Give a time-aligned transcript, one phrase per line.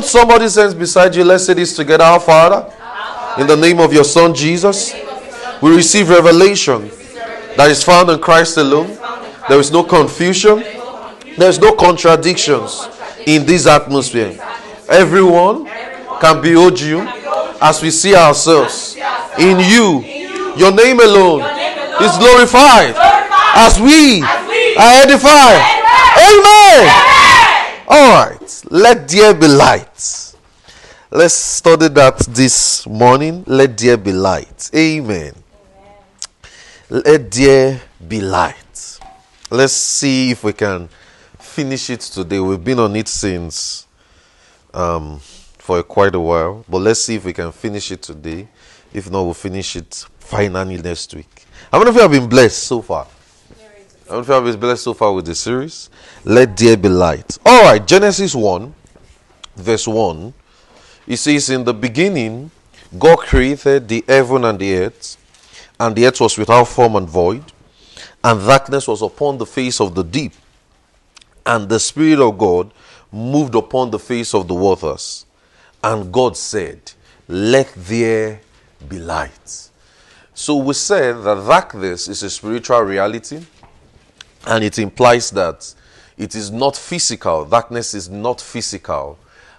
[0.00, 1.22] Hold somebody's hands beside you.
[1.24, 2.04] Let's say this together.
[2.04, 2.72] Our Father,
[3.38, 4.94] in the name of your Son Jesus,
[5.60, 6.88] we receive revelation
[7.58, 8.96] that is found in Christ alone.
[9.46, 10.60] There is no confusion,
[11.36, 12.88] there is no contradictions
[13.26, 14.40] in this atmosphere.
[14.88, 15.66] Everyone
[16.18, 17.00] can behold you
[17.60, 18.96] as we see ourselves
[19.38, 20.00] in you.
[20.56, 21.42] Your name alone
[22.00, 22.94] is glorified
[23.54, 25.60] as we are edified.
[26.16, 26.88] Amen.
[27.86, 28.39] All right.
[28.68, 30.34] Let there be light.
[31.10, 33.42] Let's study that this morning.
[33.46, 34.70] Let there be light.
[34.74, 35.32] Amen.
[36.90, 39.00] Let there be light.
[39.50, 40.88] Let's see if we can
[41.38, 42.38] finish it today.
[42.38, 43.86] We've been on it since
[44.74, 48.46] um, for quite a while, but let's see if we can finish it today.
[48.92, 51.46] If not, we'll finish it finally next week.
[51.72, 53.06] How many of you have been blessed so far?
[54.10, 55.88] Of you have been blessed so far with the series?
[56.24, 57.38] Let there be light.
[57.46, 58.74] All right, Genesis 1,
[59.54, 60.34] verse 1.
[61.06, 62.50] It says, In the beginning,
[62.98, 65.16] God created the heaven and the earth,
[65.78, 67.52] and the earth was without form and void,
[68.24, 70.32] and darkness was upon the face of the deep,
[71.46, 72.72] and the Spirit of God
[73.12, 75.24] moved upon the face of the waters.
[75.84, 76.80] And God said,
[77.28, 78.40] Let there
[78.88, 79.70] be light.
[80.34, 83.46] So we said that darkness is a spiritual reality,
[84.46, 85.74] and it implies that
[86.16, 87.44] it is not physical.
[87.44, 89.18] Darkness is not physical,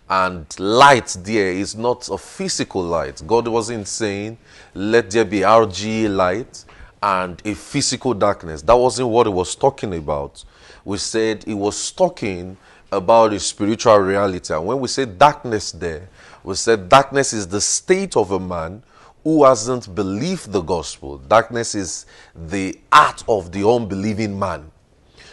[0.10, 3.22] and light there is not a physical light.
[3.26, 4.38] God wasn't saying,
[4.74, 6.66] Let there be RG light
[7.02, 8.62] and a physical darkness.
[8.62, 10.44] That wasn't what he was talking about.
[10.86, 12.58] We said he was talking
[12.92, 14.54] about a spiritual reality.
[14.54, 16.10] And when we say darkness there,
[16.44, 18.84] we said darkness is the state of a man
[19.24, 21.18] who hasn't believed the gospel.
[21.18, 22.06] Darkness is
[22.36, 24.72] the art of the unbelieving man.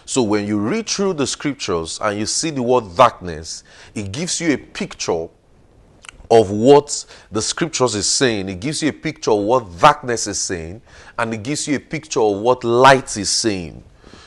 [0.04, 3.62] So when you read through the scriptures and you see the word darkness,
[3.94, 5.28] it gives you a picture
[6.30, 8.48] of what the scriptures is saying.
[8.48, 10.82] It gives you a picture of what darkness is saying,
[11.18, 13.82] and it gives you a picture of what light is saying.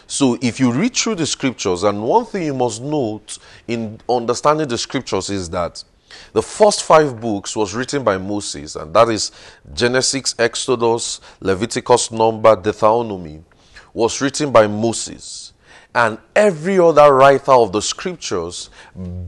[0.08, 3.38] So if you read through the scriptures, and one thing you must note
[3.68, 5.84] in understanding the scriptures is that
[6.34, 9.32] the first five books was written by Moses, and that is
[9.74, 13.44] Genesis, Exodus, Leviticus, Number, Deuteronomy,
[13.94, 15.54] was written by Moses.
[15.94, 18.70] And every other writer of the scriptures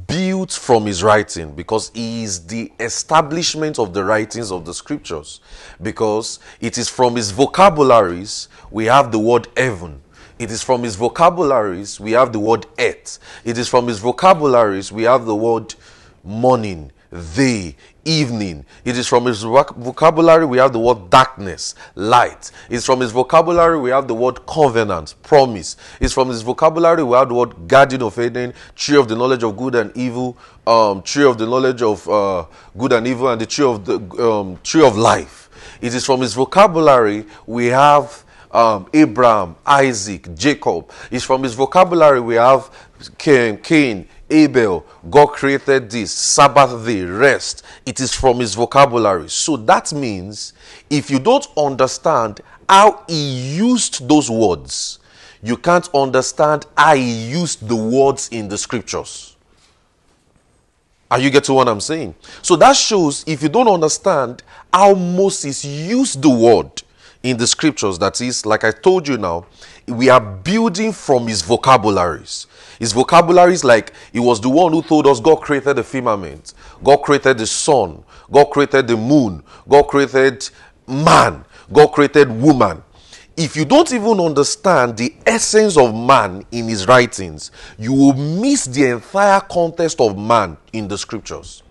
[0.07, 5.41] built from his writing because he is the establishment of the writings of the scriptures.
[5.81, 10.01] Because it is from his vocabularies we have the word heaven.
[10.39, 13.19] It is from his vocabularies we have the word earth.
[13.43, 15.75] It is from his vocabularies we have the word
[16.23, 16.91] morning,
[17.35, 17.75] day,
[18.05, 18.65] evening.
[18.85, 22.51] It is from his vocabulary we have the word darkness, light.
[22.69, 25.77] It's from his vocabulary we have the word covenant, promise.
[25.99, 29.43] It's from his vocabulary we have the word garden of Eden, tree of the knowledge
[29.43, 32.45] of good and evil, um, tree of the knowledge of uh,
[32.77, 35.49] good and evil, and the tree of the um, tree of life.
[35.81, 40.91] It is from his vocabulary we have um, Abraham, Isaac, Jacob.
[41.11, 42.69] It's from his vocabulary we have
[43.17, 47.63] Cain, Cain Abel, God created this, Sabbath day, rest.
[47.85, 49.29] It is from his vocabulary.
[49.29, 50.53] So that means
[50.89, 54.99] if you don't understand how he used those words,
[55.43, 59.35] you can't understand how he used the words in the scriptures.
[61.11, 62.15] Are you getting what I'm saying?
[62.41, 64.41] So that shows if you don't understand
[64.73, 66.81] how Moses used the word
[67.21, 69.45] in the scriptures, that is, like I told you now,
[69.87, 72.47] we are building from his vocabularies.
[72.79, 76.53] His vocabulary is like he was the one who told us God created the firmament,
[76.83, 80.49] God created the sun, God created the moon, God created
[80.87, 82.83] man, God created woman.
[83.35, 88.65] If you don't even understand the essence of man in his writings, you will miss
[88.65, 91.63] the entire context of man in the scriptures.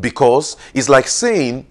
[0.00, 1.66] Because it's like saying,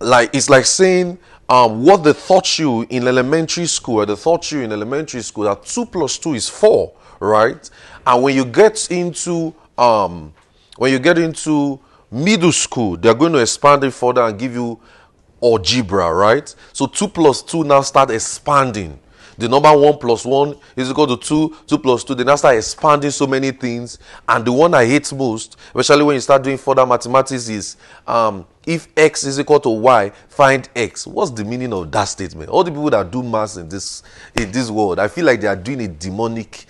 [0.00, 1.18] like it's like saying
[1.50, 5.64] um, what they taught you in elementary school, they taught you in elementary school that
[5.64, 7.68] two plus two is four right?
[8.06, 10.32] And when you get into um,
[10.76, 11.80] when you get into
[12.10, 14.80] middle school, they're going to expand it further and give you
[15.42, 16.54] algebra, right?
[16.72, 18.98] So two plus two now start expanding.
[19.38, 22.16] The number one plus one is equal to two, two plus two.
[22.16, 24.00] They now start expanding so many things.
[24.28, 28.44] And the one I hate most, especially when you start doing further mathematics, is um,
[28.66, 31.06] if x is equal to y, find x.
[31.06, 32.50] What's the meaning of that statement?
[32.50, 34.02] All the people that do maths in this
[34.34, 36.66] in this world, I feel like they are doing a demonic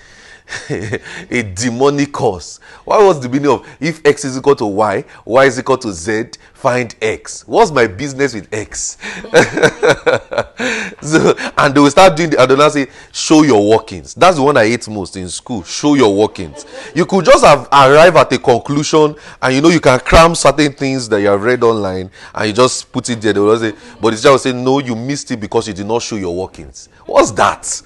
[0.71, 2.61] a demonic cause.
[2.85, 5.93] Why was the meaning of if x is equal to y, y is equal to
[5.93, 6.25] z,
[6.55, 7.47] find x?
[7.47, 8.97] What's my business with x?
[11.03, 14.15] so, and they will start doing the, and say, show your workings.
[14.15, 15.63] That's the one I hate most in school.
[15.65, 16.65] Show your workings.
[16.95, 20.73] You could just have arrived at a conclusion and you know you can cram certain
[20.73, 23.35] things that you have read online and you just put it there.
[23.35, 25.87] They will say, but the teacher will say, no, you missed it because you did
[25.87, 26.89] not show your workings.
[27.05, 27.83] What's that?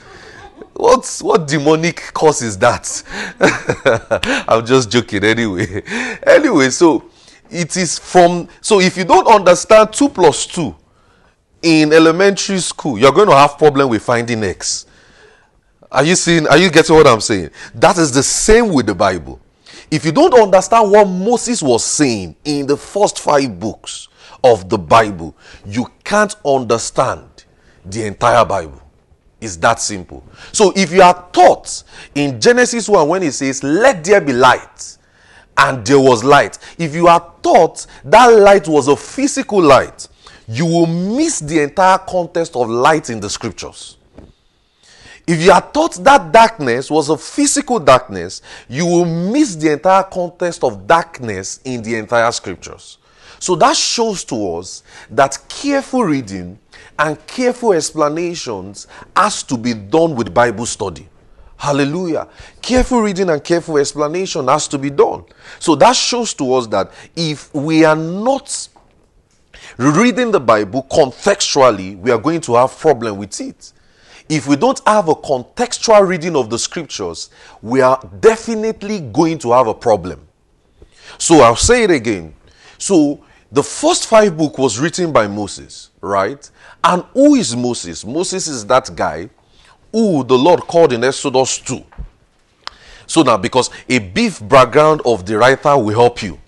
[0.74, 3.02] What what demonic cause is that?
[4.48, 5.82] I'm just joking anyway.
[6.26, 7.10] Anyway, so
[7.50, 10.74] it is from so if you don't understand 2 plus 2
[11.62, 14.86] in elementary school, you're going to have problem with finding x.
[15.90, 17.50] Are you seeing are you getting what I'm saying?
[17.74, 19.40] That is the same with the Bible.
[19.90, 24.08] If you don't understand what Moses was saying in the first 5 books
[24.42, 25.36] of the Bible,
[25.66, 27.44] you can't understand
[27.84, 28.81] the entire Bible.
[29.42, 30.24] It's that simple.
[30.52, 31.82] So if you are taught
[32.14, 34.96] in Genesis 1 when it says, Let there be light,
[35.58, 40.06] and there was light, if you are taught that light was a physical light,
[40.46, 43.96] you will miss the entire context of light in the scriptures.
[45.26, 50.04] If you are taught that darkness was a physical darkness, you will miss the entire
[50.04, 52.98] context of darkness in the entire scriptures.
[53.38, 56.58] So that shows to us that careful reading
[56.98, 58.86] and careful explanations
[59.16, 61.08] has to be done with Bible study.
[61.56, 62.26] Hallelujah.
[62.60, 65.24] Careful reading and careful explanation has to be done.
[65.60, 68.68] So that shows to us that if we are not
[69.76, 73.72] reading the Bible contextually, we are going to have problem with it.
[74.28, 77.30] If we don't have a contextual reading of the scriptures,
[77.60, 80.26] we are definitely going to have a problem.
[81.18, 82.34] So I'll say it again.
[82.82, 83.20] So
[83.52, 86.50] the first five book was written by Moses, right?
[86.82, 88.04] And who is Moses?
[88.04, 89.30] Moses is that guy
[89.92, 91.80] who the Lord called in Exodus 2.
[93.06, 96.40] So now, because a brief background of the writer will help you.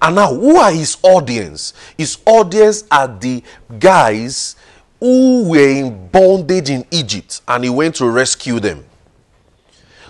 [0.00, 1.74] And now, who are his audience?
[1.96, 3.42] His audience are the
[3.80, 4.54] guys
[5.00, 8.84] who were in bondage in Egypt and he went to rescue them.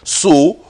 [0.05, 0.62] So,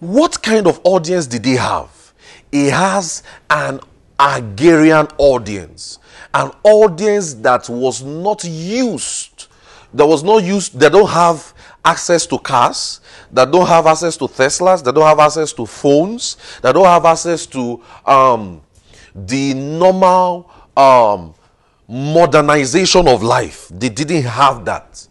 [0.00, 2.14] what kind of audience did he have?
[2.50, 3.80] He has an
[4.18, 5.98] agrarian audience,
[6.34, 9.48] an audience that was not used,
[9.92, 11.52] that was not used, they don't have
[11.84, 13.00] access to cars,
[13.32, 17.04] that don't have access to Teslas, that don't have access to phones, that don't have
[17.04, 18.60] access to um,
[19.14, 21.34] the normal um,
[21.88, 23.68] modernization of life.
[23.72, 25.06] They didn't have that.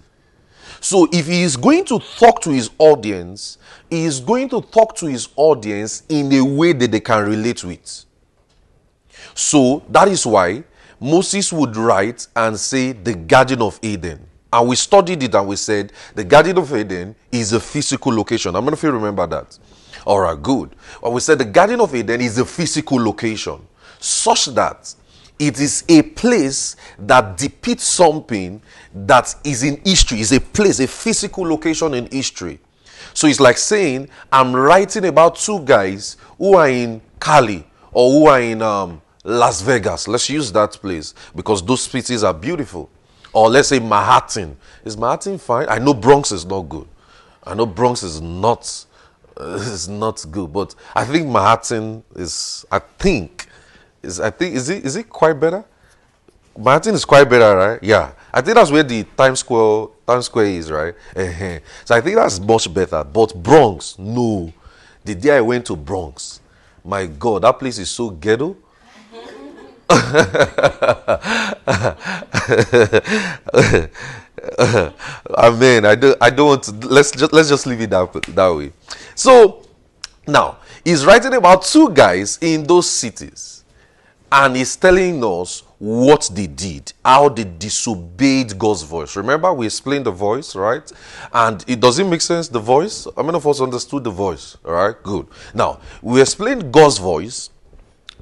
[0.81, 3.57] So if he is going to talk to his audience,
[3.89, 7.63] he is going to talk to his audience in a way that they can relate
[7.63, 8.05] with.
[9.35, 10.63] So that is why
[10.99, 14.25] Moses would write and say the Garden of Eden.
[14.51, 18.55] And we studied it and we said the Garden of Eden is a physical location.
[18.55, 19.59] I'm going to remember that.
[20.07, 20.73] All right, good.
[21.01, 23.59] Well, we said the Garden of Eden is a physical location
[23.99, 24.95] such that
[25.37, 28.61] it is a place that depicts something
[28.93, 32.59] that is in history, is a place, a physical location in history.
[33.13, 38.27] So it's like saying, I'm writing about two guys who are in Cali or who
[38.27, 40.07] are in um, Las Vegas.
[40.07, 42.89] Let's use that place because those cities are beautiful.
[43.33, 44.55] Or let's say Manhattan.
[44.85, 45.67] Is Manhattan fine?
[45.67, 46.87] I know Bronx is not good.
[47.43, 48.85] I know Bronx is not
[49.37, 52.65] uh, is not good, but I think Manhattan is.
[52.71, 53.47] I think
[54.01, 54.19] is.
[54.19, 55.65] I think is it is it quite better?
[56.57, 57.79] Manhattan is quite better, right?
[57.83, 60.93] Yeah, I think that's where the Times Square Times Square is, right?
[61.83, 63.03] so I think that's much better.
[63.03, 64.53] But Bronx, no.
[65.03, 66.39] The day I went to Bronx,
[66.83, 68.55] my God, that place is so ghetto.
[75.37, 75.85] Amen.
[75.85, 78.71] I don't I don't want to let's just let's just leave it that, that way.
[79.15, 79.65] So
[80.27, 83.63] now he's writing about two guys in those cities,
[84.31, 89.15] and he's telling us what they did, how they disobeyed God's voice.
[89.15, 90.89] Remember, we explained the voice, right?
[91.33, 93.07] And it doesn't make sense, the voice.
[93.15, 94.57] How many of us understood the voice?
[94.65, 95.27] All right, good.
[95.53, 97.49] Now, we explained God's voice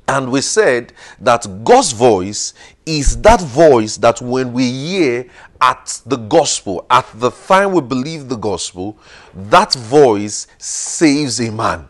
[0.07, 2.53] and we said that God's voice
[2.85, 5.25] is that voice that when we hear
[5.61, 8.97] at the gospel, at the time we believe the gospel,
[9.33, 11.87] that voice saves a man.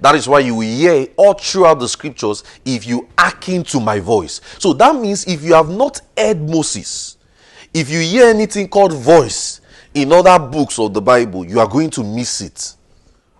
[0.00, 4.40] That is why you hear all throughout the scriptures if you hearken to my voice.
[4.58, 7.16] So that means if you have not heard Moses,
[7.72, 9.60] if you hear anything called voice
[9.94, 12.74] in other books of the Bible, you are going to miss it.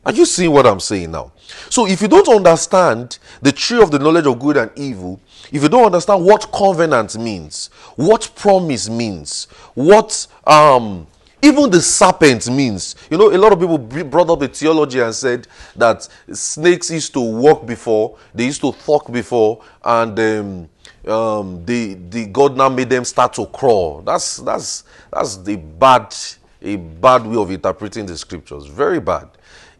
[0.04, 1.32] Are you seeing what I'm saying now?
[1.68, 5.62] So if you don't understand the tree of the knowledge of good and evil, if
[5.62, 11.06] you don't understand what covenant means, what promise means, what um,
[11.44, 15.12] Even the serpent means, you know, a lot of people brought up a theology and
[15.12, 20.68] said that snakes used to walk before, they used to talk before, and um,
[21.12, 24.02] um, the the God now made them start to crawl.
[24.02, 26.14] That's that's that's the bad
[26.62, 28.66] a bad way of interpreting the scriptures.
[28.66, 29.28] Very bad.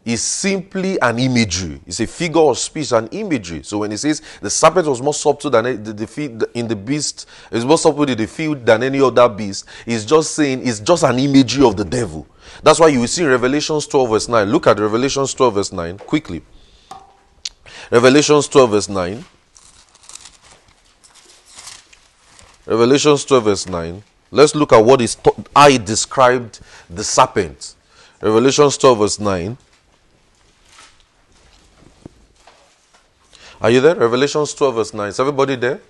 [0.04, 1.80] It's simply an imagery.
[1.86, 3.62] It's a figure of speech, an imagery.
[3.62, 7.28] So when he says the serpent was more subtle than the, the, in the beast,
[7.52, 9.64] it's more subtle in the field than any other beast.
[9.86, 12.26] He's just saying it's just an imagery of the devil.
[12.64, 14.50] That's why you will see in Revelations 12 verse 9.
[14.50, 16.42] Look at Revelations 12 verse 9 quickly.
[17.92, 19.24] Revelations 12 verse 9.
[22.66, 24.02] Revelations 12 verse 9.
[24.32, 25.16] Let's look at what is
[25.54, 26.58] I described
[26.90, 27.76] the serpent.
[28.20, 29.56] Revelations 12 verse 9.
[33.62, 33.94] Are you there?
[33.94, 35.08] Revelations 12 verse 9.
[35.08, 35.80] Is everybody there?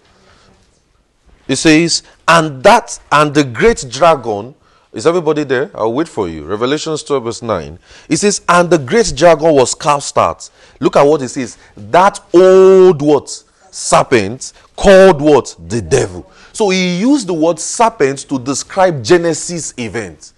[1.49, 4.55] It says, and that and the great dragon
[4.93, 5.71] is everybody there?
[5.75, 6.45] I'll wait for you.
[6.45, 7.79] Revelations 12, verse 9.
[8.11, 10.51] It says, And the great dragon was cast out.
[10.81, 11.57] Look at what it says.
[11.75, 13.31] That old what?
[13.71, 15.57] Serpent called what?
[15.67, 16.31] The devil.
[16.53, 20.35] So he used the word serpent to describe Genesis event.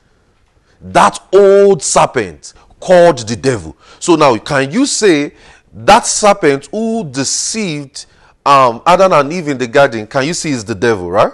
[0.80, 3.76] That old serpent called the devil.
[3.98, 5.32] So now, can you say
[5.74, 8.06] that serpent who deceived
[8.46, 11.32] um, Adam and Eve in the garden, can you see is the devil, right?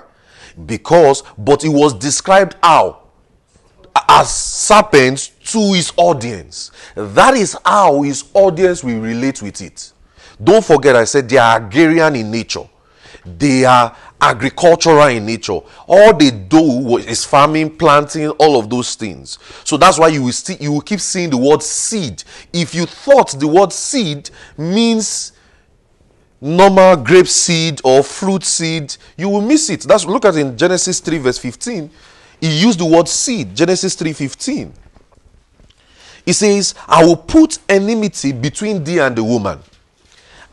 [0.67, 3.03] Because, but it was described how?
[4.09, 6.71] As serpents to his audience.
[6.95, 9.93] That is how his audience will relate with it.
[10.43, 12.69] Don't forget, I said they are agrarian in nature.
[13.25, 15.61] They are agricultural in nature.
[15.87, 19.39] All they do is farming, planting, all of those things.
[19.65, 22.25] So that's why you will see, you will keep seeing the word seed.
[22.53, 25.33] If you thought the word seed means
[26.41, 29.83] normal grape seed or fruit seed, you will miss it.
[29.83, 31.91] That's look at in Genesis 3 verse 15.
[32.41, 33.55] He used the word seed.
[33.55, 34.73] Genesis 3:15.
[36.25, 39.59] He says, "I will put enmity between thee and the woman,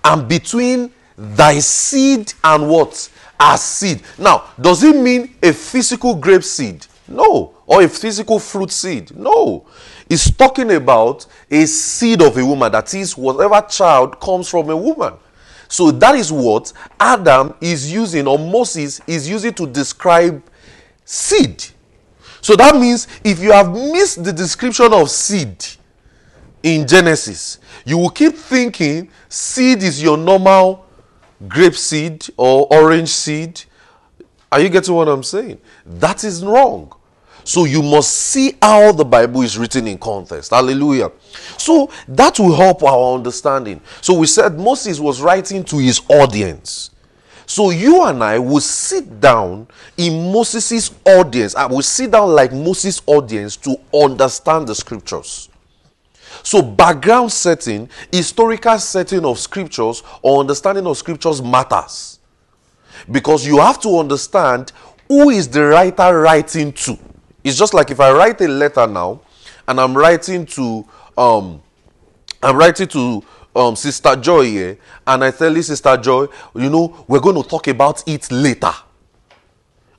[0.03, 3.09] and between thy seed and what?
[3.39, 4.01] As seed.
[4.17, 6.85] Now, does it mean a physical grape seed?
[7.07, 7.53] No.
[7.65, 9.15] Or a physical fruit seed?
[9.15, 9.65] No.
[10.09, 12.71] It's talking about a seed of a woman.
[12.71, 15.13] That is, whatever child comes from a woman.
[15.67, 20.41] So that is what Adam is using, or Moses is using to describe
[21.03, 21.63] seed.
[22.41, 25.65] So that means if you have missed the description of seed
[26.63, 30.86] in Genesis, you will keep thinking seed is your normal
[31.47, 33.63] grape seed or orange seed.
[34.51, 35.59] Are you getting what I'm saying?
[35.85, 36.93] That is wrong.
[37.43, 40.51] So you must see how the Bible is written in context.
[40.51, 41.11] Hallelujah.
[41.57, 43.79] So that will help our understanding.
[44.01, 46.91] So we said Moses was writing to his audience.
[47.45, 51.55] So you and I will sit down in Moses' audience.
[51.55, 55.47] I will sit down like Moses' audience to understand the scriptures.
[56.43, 62.19] So, background setting, historical setting of scriptures, or understanding of scriptures matters.
[63.11, 64.71] Because you have to understand
[65.07, 66.97] who is the writer writing to.
[67.43, 69.21] It's just like if I write a letter now
[69.67, 70.85] and I'm writing to
[71.17, 71.61] um
[72.41, 73.23] I'm writing to
[73.55, 77.47] um, Sister Joy here, and I tell you, Sister Joy, you know, we're going to
[77.47, 78.71] talk about it later.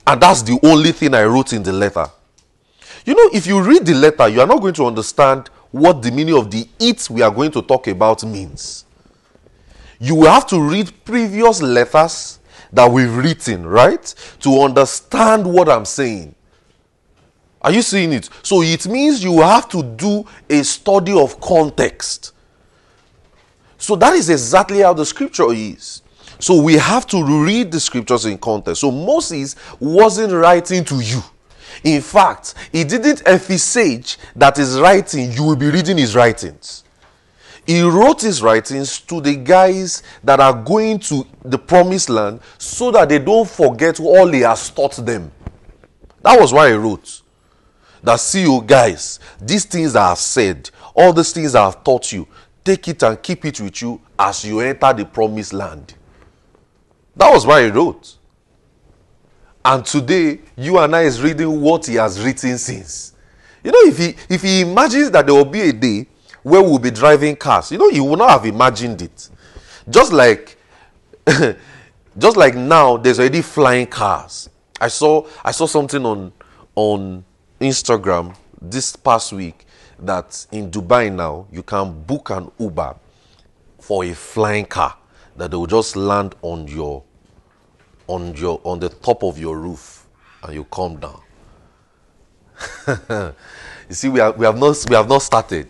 [0.06, 2.06] And that's the only thing I wrote in the letter.
[3.04, 6.10] You know, if you read the letter, you are not going to understand what the
[6.10, 8.84] meaning of the it we are going to talk about means.
[10.00, 12.38] You will have to read previous letters
[12.72, 14.14] that we've written, right?
[14.40, 16.34] To understand what I'm saying.
[17.60, 18.30] Are you seeing it?
[18.42, 22.32] So it means you have to do a study of context.
[23.78, 26.02] So that is exactly how the scripture is.
[26.38, 28.80] So we have to read the scriptures in context.
[28.80, 31.22] So Moses wasn't writing to you.
[31.85, 36.85] In fact, he didn't envisage that his writing, you will be reading his writings.
[37.66, 42.90] He wrote his writings to the guys that are going to the promised land so
[42.90, 45.30] that they don't forget all he has taught them.
[46.23, 47.23] That was why he wrote.
[48.02, 52.11] That see you guys, these things I have said, all these things I have taught
[52.11, 52.26] you,
[52.64, 55.94] take it and keep it with you as you enter the promised land.
[57.16, 58.17] That was why he wrote.
[59.68, 63.12] And today, you and I is reading what he has written since.
[63.62, 66.06] You know, if he if he imagines that there will be a day
[66.42, 69.28] where we'll be driving cars, you know, he would not have imagined it.
[69.90, 70.56] Just like
[72.18, 74.48] just like now, there's already flying cars.
[74.80, 76.32] I saw I saw something on
[76.75, 77.22] on
[77.60, 79.66] Instagram this past week
[79.98, 82.96] that in Dubai now you can book an Uber
[83.80, 84.96] for a flying car
[85.37, 87.02] that they will just land on your
[88.08, 90.06] on your on the top of your roof
[90.42, 91.20] and you come down.
[93.88, 95.68] you see, we, are, we, have not, we have not started.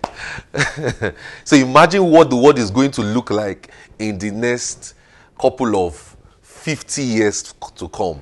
[1.44, 4.94] so imagine what the world is going to look like in the next
[5.38, 8.20] couple of 50 years to come.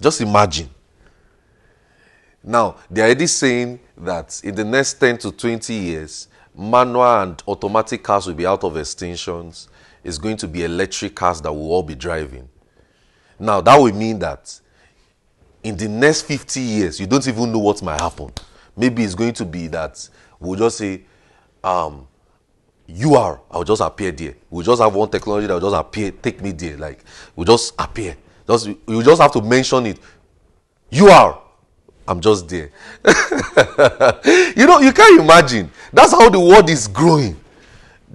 [0.00, 0.70] Just imagine.
[2.42, 8.02] Now, they're already saying that in the next 10 to 20 years, manual and automatic
[8.02, 9.68] cars will be out of extinctions.
[10.02, 12.48] It's going to be electric cars that will all be driving.
[13.38, 14.60] Now, that will mean that
[15.62, 18.30] in the next 50 years, you don't even know what might happen.
[18.76, 21.02] Maybe it's going to be that we'll just say,
[21.62, 22.06] um,
[22.86, 24.34] you are, I'll just appear there.
[24.50, 26.76] We'll just have one technology that will just appear, take me there.
[26.76, 27.04] Like,
[27.36, 28.16] we'll just appear.
[28.46, 29.98] Just, you just have to mention it.
[30.90, 31.40] You are,
[32.08, 32.70] I'm just there.
[34.56, 35.70] you know, you can't imagine.
[35.92, 37.39] That's how the world is growing.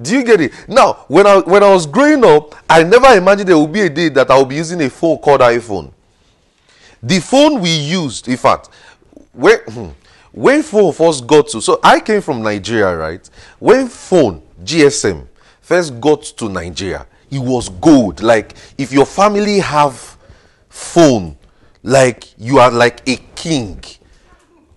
[0.01, 0.53] Do you get it?
[0.67, 3.89] Now, when I when I was growing up, I never imagined there would be a
[3.89, 5.91] day that I would be using a phone called iPhone.
[7.01, 8.69] The phone we used, in fact,
[9.31, 9.89] when hmm,
[10.33, 13.29] when phone first got to so I came from Nigeria, right?
[13.59, 15.27] When phone GSM
[15.61, 18.21] first got to Nigeria, it was gold.
[18.21, 20.17] Like if your family have
[20.67, 21.37] phone,
[21.83, 23.81] like you are like a king.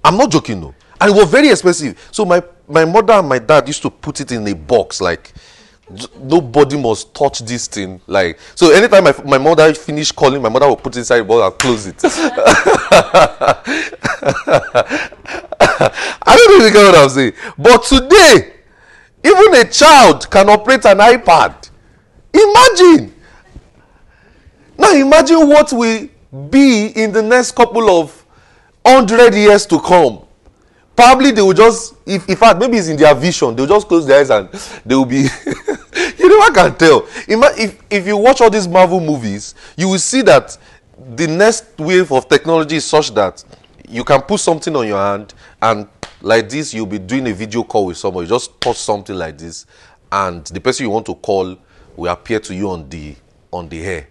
[0.04, 0.75] I'm not joking, no.
[1.00, 2.09] And it was very expensive.
[2.11, 5.33] So my my mother and my dad used to put it in a box, like
[6.21, 8.00] nobody must touch this thing.
[8.07, 11.25] Like so, anytime my, my mother finished calling, my mother would put it inside the
[11.25, 12.00] box and close it.
[16.21, 17.33] I don't know if get what I'm saying.
[17.57, 18.52] But today,
[19.25, 21.71] even a child can operate an iPad.
[22.33, 23.14] Imagine.
[24.76, 26.09] Now imagine what will
[26.50, 28.25] be in the next couple of
[28.85, 30.27] hundred years to come.
[30.99, 34.05] Probably they will just, if in fact maybe it's in their vision, they'll just close
[34.05, 34.49] their eyes and
[34.85, 35.19] they will be.
[36.19, 37.07] you I can tell.
[37.28, 40.59] If if you watch all these Marvel movies, you will see that
[41.14, 43.45] the next wave of technology is such that
[43.88, 45.87] you can put something on your hand and
[46.21, 48.25] like this you'll be doing a video call with someone.
[48.25, 49.67] You just touch something like this,
[50.11, 51.57] and the person you want to call
[51.95, 53.14] will appear to you on the
[53.52, 54.09] on the hair.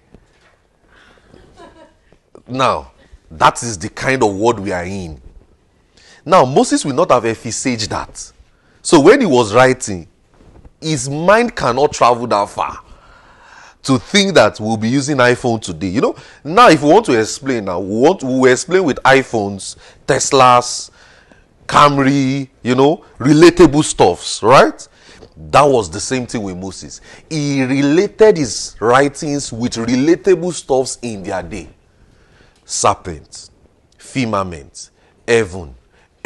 [2.48, 2.94] Now,
[3.29, 5.22] that is the kind of world we are in.
[6.27, 8.34] Now, Moses will not have envisaged that.
[8.81, 10.10] So when he was writing,
[10.81, 12.79] his mind cannot travel that far
[13.84, 15.88] to think that we'll be using iPhone today.
[15.88, 18.98] You know, now if we want to explain now, we want we will explain with
[19.03, 20.92] iPhones, Teslas,
[21.66, 24.85] Camry, you know, relatable stuffs, right?
[25.37, 27.00] That was the same thing with Moses.
[27.29, 31.70] He related his writings with relatable stuffs in their day
[32.66, 33.50] serpent,
[33.98, 34.90] firmament,
[35.25, 35.74] heaven,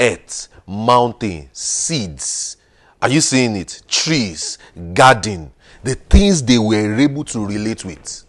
[0.01, 2.57] earth, mountain, seeds.
[3.01, 3.83] Are you seeing it?
[3.87, 4.57] Trees,
[4.93, 5.51] garden,
[5.83, 8.25] the things they were able to relate with.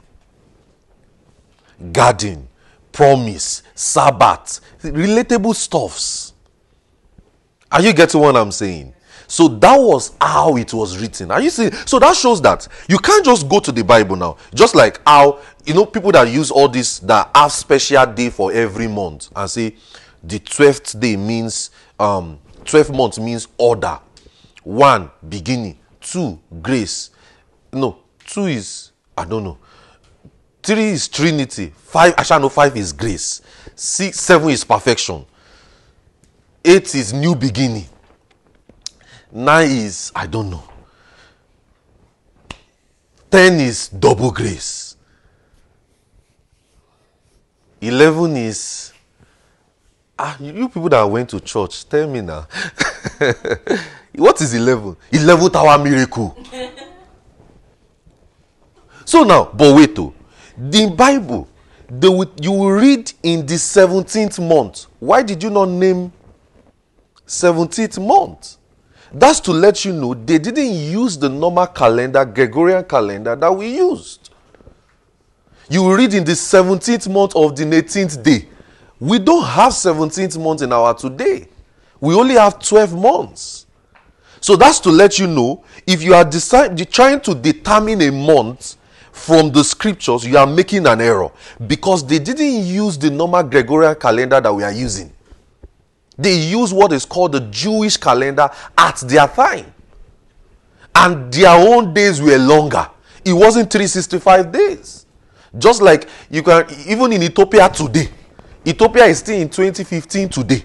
[1.90, 2.48] Garden,
[2.92, 6.34] promise, Sabbath, relatable stuffs.
[7.70, 8.94] Are you getting what I'm saying?
[9.26, 11.30] So that was how it was written.
[11.30, 11.72] Are you seeing?
[11.72, 14.36] So that shows that you can't just go to the Bible now.
[14.54, 18.52] Just like how you know people that use all this that have special day for
[18.52, 19.74] every month and say
[20.24, 23.98] the 12th day means um 12 months means order.
[24.62, 25.78] One, beginning.
[26.00, 27.10] Two, grace.
[27.72, 29.58] No, two is I don't know.
[30.62, 31.72] Three is Trinity.
[31.76, 33.42] Five, I shall know five is grace.
[33.74, 35.26] Six, seven is perfection.
[36.64, 37.86] Eight is new beginning.
[39.32, 40.62] Nine is, I don't know.
[43.30, 44.96] Ten is double grace.
[47.80, 48.91] Eleven is,
[50.22, 52.46] ah, you people that went to church, tell me now.
[54.14, 54.96] what is eleven?
[55.10, 56.36] Eleven tower miracle.
[59.04, 60.14] so now, but wait, though.
[60.56, 61.48] The Bible,
[61.88, 64.86] they will, you will read in the 17th month.
[65.00, 66.12] Why did you not name
[67.26, 68.58] 17th month?
[69.12, 73.76] That's to let you know they didn't use the normal calendar, Gregorian calendar that we
[73.76, 74.30] used.
[75.68, 78.48] You read in the 17th month of the 18th day.
[79.02, 81.48] We don't have 17th month in our today.
[82.00, 83.66] We only have 12 months.
[84.40, 88.76] So that's to let you know if you are trying to determine a month
[89.10, 91.32] from the scriptures, you are making an error
[91.66, 95.12] because they didn't use the normal Gregorian calendar that we are using.
[96.16, 99.74] They use what is called the Jewish calendar at their time.
[100.94, 102.88] And their own days were longer.
[103.24, 105.06] It wasn't 365 days.
[105.58, 108.08] Just like you can, even in Ethiopia today,
[108.66, 110.62] Ethiopia is still in 2015 today.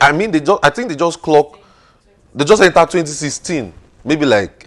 [0.00, 1.58] I mean, they just, I think they just clock,
[2.34, 3.72] they just entered 2016,
[4.04, 4.66] maybe like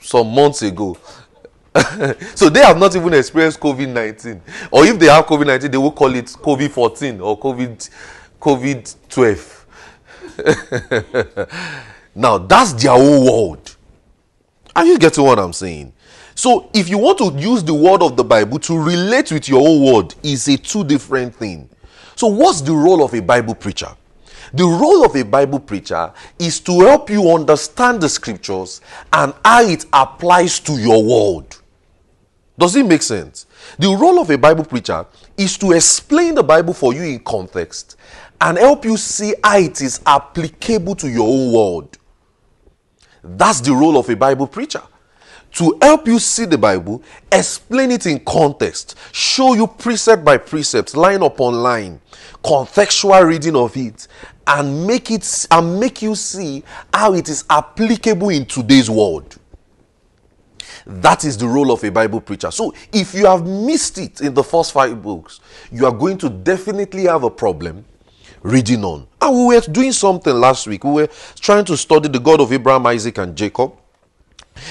[0.00, 0.96] some months ago.
[2.34, 4.40] so they have not even experienced COVID 19.
[4.70, 7.90] Or if they have COVID 19, they will call it COVID 14 or COVID
[8.40, 9.58] COVID 12.
[12.14, 13.76] now, that's their own world.
[14.76, 15.92] Are you getting what I'm saying?
[16.34, 19.66] So, if you want to use the word of the Bible to relate with your
[19.66, 21.68] own word, is a two different thing.
[22.16, 23.88] So, what's the role of a Bible preacher?
[24.54, 28.80] The role of a Bible preacher is to help you understand the scriptures
[29.12, 31.58] and how it applies to your world.
[32.58, 33.46] Does it make sense?
[33.78, 35.06] The role of a Bible preacher
[35.38, 37.96] is to explain the Bible for you in context
[38.40, 41.96] and help you see how it is applicable to your own world.
[43.24, 44.82] That's the role of a Bible preacher.
[45.54, 50.96] To help you see the Bible, explain it in context, show you precept by precept,
[50.96, 52.00] line upon line,
[52.42, 54.08] contextual reading of it,
[54.46, 59.38] and make it and make you see how it is applicable in today's world.
[60.86, 62.50] That is the role of a Bible preacher.
[62.50, 66.30] So, if you have missed it in the first five books, you are going to
[66.30, 67.84] definitely have a problem
[68.42, 69.06] reading on.
[69.20, 70.82] And we were doing something last week.
[70.82, 73.76] We were trying to study the God of Abraham, Isaac, and Jacob.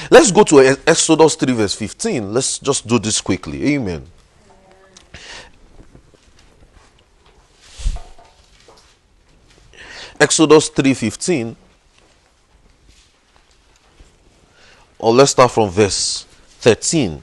[0.09, 2.33] Let's go to Exodus 3, verse 15.
[2.33, 3.75] Let's just do this quickly.
[3.75, 4.05] Amen.
[10.19, 11.55] Exodus 3:15
[14.99, 16.27] or let's start from verse
[16.59, 17.19] 13.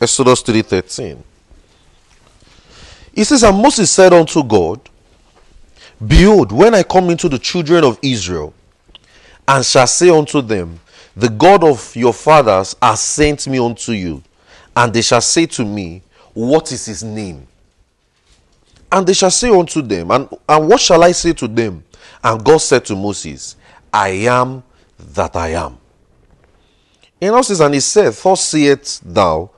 [0.00, 1.24] Exodus 3:13.
[3.12, 4.80] It says, And Moses said unto God,
[6.06, 8.54] Behold, when I come into the children of Israel,
[9.48, 10.78] and shall say unto them,
[11.16, 14.22] The God of your fathers has sent me unto you,
[14.76, 16.02] and they shall say to me,
[16.34, 17.46] What is his name?
[18.92, 21.82] And they shall say unto them, And, and what shall I say to them?
[22.22, 23.56] And God said to Moses,
[23.92, 24.62] I am
[25.14, 25.78] that I am.
[27.20, 29.50] And now says, And he said, Thus sayest thou,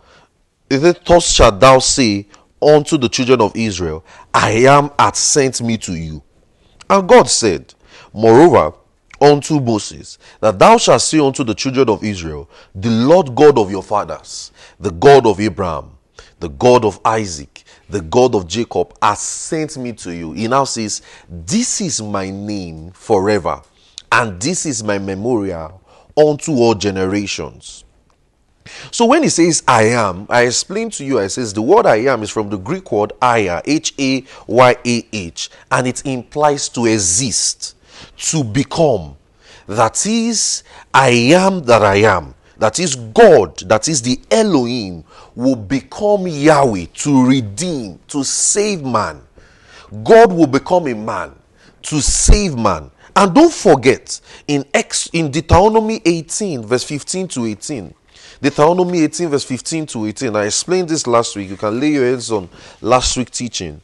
[0.69, 2.27] thus shalt thou say
[2.63, 6.23] unto the children of Israel, I am hath sent me to you.
[6.89, 7.75] And God said,
[8.13, 8.75] Moreover,
[9.21, 13.71] unto Moses, that thou shalt say unto the children of Israel, The Lord God of
[13.71, 15.91] your fathers, the God of Abraham,
[16.41, 20.33] the God of Isaac, the God of Jacob, has sent me to you.
[20.33, 23.63] He now says, This is my name forever,
[24.13, 25.81] and this is my memorial
[26.17, 27.85] unto all generations.
[28.91, 31.97] So when he says I am, I explain to you, I says the word I
[31.97, 36.69] am is from the Greek word Aya, H A Y A H, and it implies
[36.71, 37.77] to exist,
[38.19, 39.17] to become.
[39.67, 42.35] That is, I am that I am.
[42.59, 45.05] That is God, that is the Elohim,
[45.35, 49.23] will become Yahweh to redeem, to save man.
[50.03, 51.35] God will become a man
[51.83, 52.91] to save man.
[53.15, 57.95] And don't forget, in, Ex, in Deuteronomy 18, verse 15 to 18,
[58.41, 61.51] Deuteronomy 18, verse 15 to 18, I explained this last week.
[61.51, 62.49] You can lay your hands on
[62.81, 63.81] last week teaching.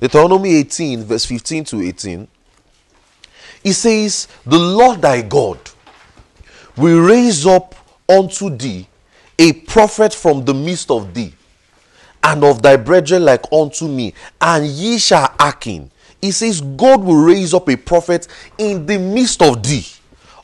[0.00, 2.28] Deuteronomy 18, verse 15 to 18,
[3.64, 5.58] it says, The Lord thy God
[6.76, 7.74] will raise up
[8.08, 8.86] unto thee
[9.38, 11.32] a prophet from the midst of thee,
[12.22, 17.22] and of thy brethren like unto me, and ye shall hearken he says, God will
[17.22, 19.86] raise up a prophet in the midst of thee,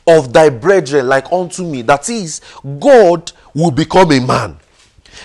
[0.06, 1.82] of thy brethren, like unto me.
[1.82, 2.40] That is,
[2.80, 4.56] God will become a man.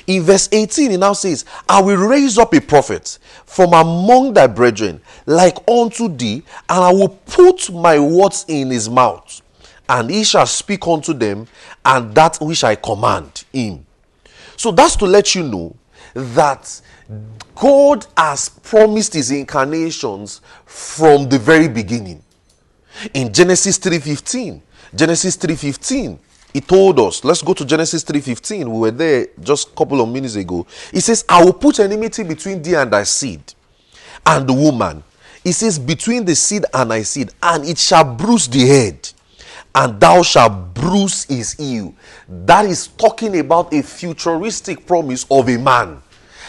[0.07, 4.47] In verse 18, he now says, I will raise up a prophet from among thy
[4.47, 9.41] brethren, like unto thee, and I will put my words in his mouth,
[9.89, 11.47] and he shall speak unto them,
[11.85, 13.85] and that which I command him.
[14.57, 15.75] So that's to let you know
[16.13, 16.81] that
[17.55, 22.23] God has promised his incarnations from the very beginning.
[23.13, 24.61] In Genesis 3:15,
[24.93, 26.19] Genesis 3:15,
[26.53, 28.67] he told us, let's go to Genesis 3:15.
[28.71, 30.65] We were there just a couple of minutes ago.
[30.91, 33.41] He says, "I will put enmity between thee and thy seed
[34.25, 35.03] and the woman."
[35.43, 39.09] He says, "Between the seed and thy seed, and it shall bruise the head."
[39.73, 41.93] and thou shalt bruise his heel.
[42.27, 46.01] That is talking about a futuristic promise of a man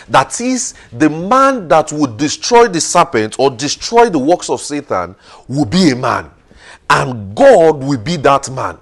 [0.09, 5.15] that is, the man that would destroy the serpent or destroy the works of Satan
[5.49, 6.31] will be a man,
[6.91, 8.79] and God will be that man.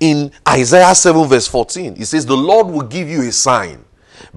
[0.00, 3.84] In Isaiah 7, verse 14, it says, The Lord will give you a sign.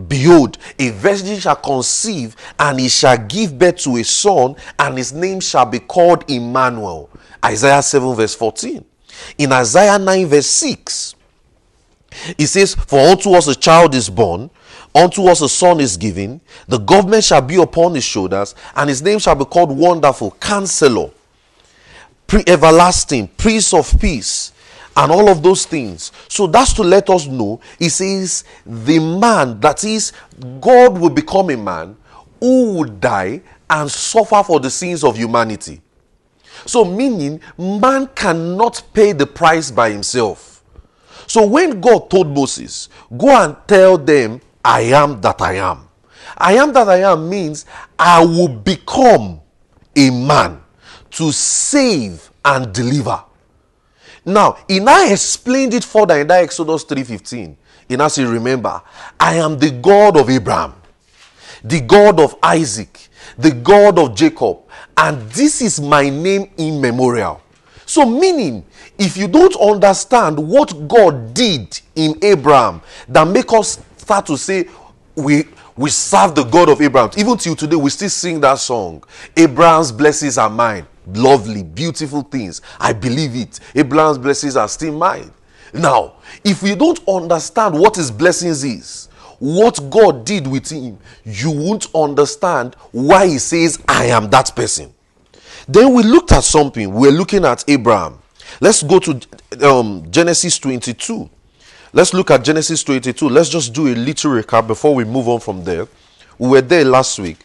[0.07, 5.13] Behold, a virgin shall conceive, and he shall give birth to a son, and his
[5.13, 7.09] name shall be called Emmanuel.
[7.43, 8.83] Isaiah 7, verse 14.
[9.37, 11.15] In Isaiah 9, verse 6,
[12.37, 14.49] it says, For unto us a child is born,
[14.97, 19.03] Unto us a son is given, the government shall be upon his shoulders, and his
[19.03, 21.11] name shall be called Wonderful, Counselor,
[22.25, 24.53] Pre Everlasting, Prince of Peace,
[24.97, 26.11] and all of those things.
[26.27, 27.61] So that's to let us know.
[27.77, 30.11] He says, the man, that is,
[30.59, 31.95] God will become a man
[32.39, 35.81] who would die and suffer for the sins of humanity.
[36.65, 40.63] So, meaning, man cannot pay the price by himself.
[41.27, 45.87] So, when God told Moses, Go and tell them, I am that I am.
[46.37, 47.65] I am that I am means
[47.97, 49.39] I will become
[49.95, 50.61] a man
[51.11, 53.23] to save and deliver.
[54.27, 57.55] Now, he now explained it further in that Exodus 3:15.
[57.87, 58.81] He now said, Remember,
[59.17, 60.73] I am the God of Abraham,
[61.63, 64.57] the God of Isaac, the God of Jacob,
[64.97, 67.41] and this is my name in memorial.
[67.85, 68.65] So, meaning,
[68.99, 74.67] if you don't understand what God did in Abraham, that make us start to say
[75.15, 75.45] we
[75.77, 77.11] we serve the God of Abraham.
[77.15, 79.05] Even till today, we still sing that song.
[79.37, 82.61] Abraham's blessings are mine lovely, beautiful things.
[82.79, 83.59] I believe it.
[83.75, 85.31] Abraham's blessings are still mine.
[85.73, 91.51] Now, if you don't understand what his blessings is, what God did with him, you
[91.51, 94.93] won't understand why he says, I am that person.
[95.67, 96.91] Then we looked at something.
[96.93, 98.19] We're looking at Abraham.
[98.61, 99.19] Let's go to
[99.61, 101.29] um, Genesis 22.
[101.93, 103.29] Let's look at Genesis 22.
[103.29, 105.87] Let's just do a little recap before we move on from there.
[106.37, 107.37] We were there last week.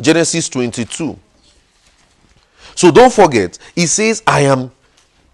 [0.00, 1.18] Genesis 22.
[2.80, 4.70] So don't forget, he says, I am,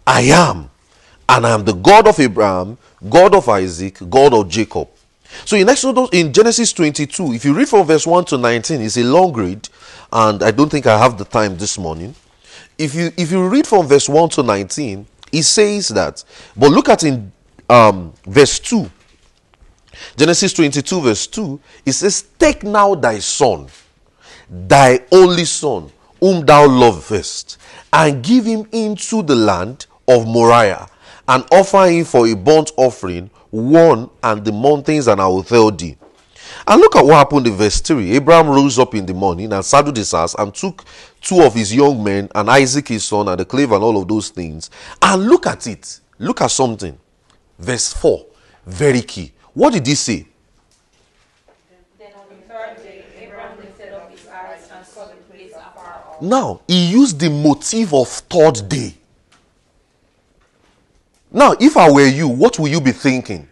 [0.05, 0.69] I am,
[1.29, 2.77] and I am the God of Abraham,
[3.09, 4.89] God of Isaac, God of Jacob.
[5.45, 8.97] So in Exodus, in Genesis 22, if you read from verse 1 to 19, it's
[8.97, 9.69] a long read,
[10.13, 12.17] and I don't think I have the time this morning.
[12.79, 16.25] If you if you read from verse 1 to 19, he says that,
[16.57, 17.31] but look at in
[17.71, 18.91] um, verse 2.
[20.17, 23.69] Genesis 22, verse 2, it says, Take now thy son,
[24.51, 27.59] thy only son, whom thou lovest,
[27.93, 30.89] and give him into the land of Moriah,
[31.29, 35.71] and offer him for a burnt offering, one and the mountains, and I will tell
[35.71, 35.97] thee.
[36.67, 38.13] And look at what happened in verse 3.
[38.13, 40.85] Abraham rose up in the morning and saddled his ass and took
[41.21, 44.09] two of his young men and Isaac his son and the clave and all of
[44.09, 44.71] those things.
[45.01, 46.01] And look at it.
[46.19, 46.99] Look at something.
[47.59, 48.27] Verse 4.
[48.67, 49.33] Very key.
[49.55, 50.27] What did he say?
[56.21, 58.95] Now, he used the motive of third day.
[61.31, 63.49] Now, if I were you, what will you be thinking?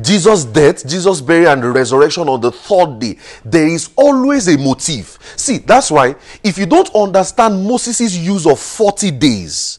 [0.00, 3.18] Jesus' death, Jesus' burial, and the resurrection on the third day.
[3.44, 5.18] There is always a motive.
[5.36, 9.78] See, that's why if you don't understand Moses' use of 40 days,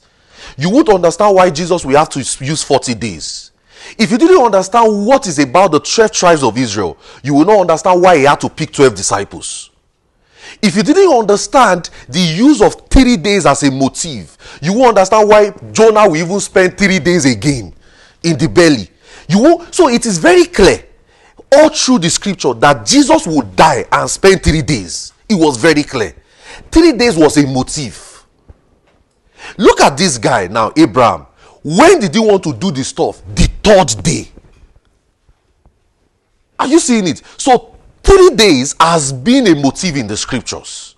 [0.58, 3.51] you would understand why Jesus will have to use 40 days.
[3.97, 7.62] If you didn't understand what is about the 12 tribes of Israel, you will not
[7.62, 9.71] understand why he had to pick 12 disciples.
[10.62, 15.30] If you didn't understand the use of three days as a motive, you won't understand
[15.30, 17.74] why Jonah will even spend three days again
[18.24, 18.90] in the belly.
[19.28, 20.84] You won't, so it is very clear
[21.54, 25.14] all through the scripture that Jesus would die and spend three days.
[25.28, 26.14] It was very clear.
[26.72, 28.26] Three days was a motive.
[29.58, 31.26] Look at this guy now, Abraham.
[31.64, 33.22] When did he want to do this stuff?
[33.36, 34.30] The third day.
[36.60, 37.22] Are you seeing it?
[37.38, 37.71] So
[38.04, 40.96] Three days has been a motive in the scriptures.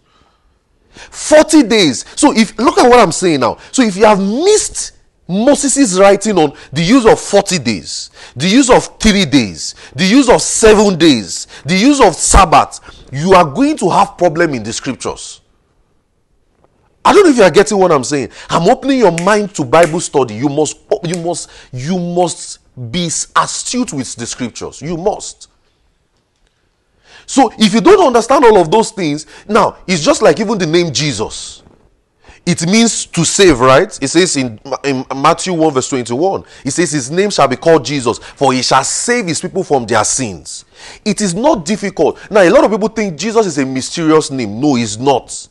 [0.93, 2.05] 40 days.
[2.15, 3.57] So if look at what I'm saying now.
[3.71, 4.93] So if you have missed
[5.27, 10.29] Moses' writing on the use of 40 days, the use of three days, the use
[10.29, 12.79] of seven days, the use of Sabbath,
[13.11, 15.41] you are going to have problem in the scriptures.
[17.05, 18.29] I don't know if you are getting what I'm saying.
[18.49, 20.35] I'm opening your mind to Bible study.
[20.35, 22.59] You must, you must, you must
[22.91, 24.81] be astute with the scriptures.
[24.81, 25.49] You must.
[27.25, 30.65] So if you don't understand all of those things, now it's just like even the
[30.65, 31.63] name Jesus.
[32.45, 33.97] It means to save, right?
[34.01, 37.85] It says in, in Matthew 1, verse 21, it says, His name shall be called
[37.85, 40.65] Jesus, for he shall save his people from their sins.
[41.05, 42.19] It is not difficult.
[42.29, 44.59] Now, a lot of people think Jesus is a mysterious name.
[44.59, 45.47] No, it's not.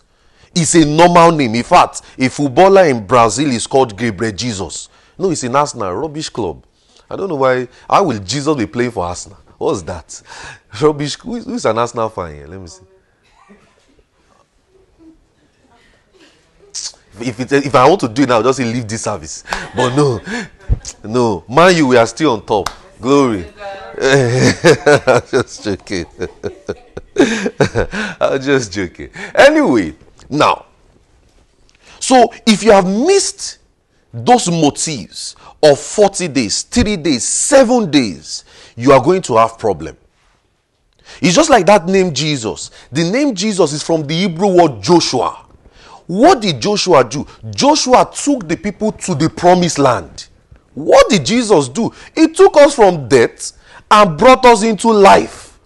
[0.55, 1.55] It's a normal name.
[1.55, 4.91] In fact, a footballer in Brazil is called Gabriel Jesus.
[5.19, 6.63] No, it's in Arsenal, rubbish club.
[7.09, 7.69] I don't know why.
[7.89, 9.39] How will Jesus be playing for Arsenal?
[9.62, 10.20] What's that?
[10.81, 11.14] Rubbish.
[11.20, 12.48] Who is, who is an Arsenal fan here?
[12.48, 12.83] Let me see.
[17.20, 19.44] If, it, if I want to do it now, I'll just leave this service.
[19.77, 20.20] But no,
[21.05, 21.44] no.
[21.48, 22.70] Man, you we are still on top.
[23.01, 23.44] Glory.
[24.03, 26.07] I'm just joking.
[28.20, 29.11] I'm just joking.
[29.33, 29.94] Anyway,
[30.29, 30.66] now,
[32.01, 33.59] so if you have missed
[34.12, 38.44] those motives of 40 days, 3 days, 7 days,
[38.77, 39.97] you are going to have problem.
[41.21, 42.71] It's just like that name Jesus.
[42.91, 45.47] The name Jesus is from the Hebrew word Joshua.
[46.07, 47.27] What did Joshua do?
[47.51, 50.29] Joshua took the people to the promised land.
[50.75, 51.93] What did Jesus do?
[52.15, 53.53] He took us from death
[53.91, 55.59] and brought us into life.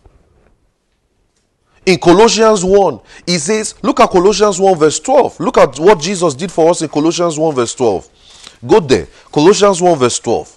[1.84, 5.38] In Colossians 1, he says, look at Colossians 1, verse 12.
[5.38, 8.08] Look at what Jesus did for us in Colossians 1, verse 12.
[8.66, 9.06] Go there.
[9.30, 10.55] Colossians 1, verse 12.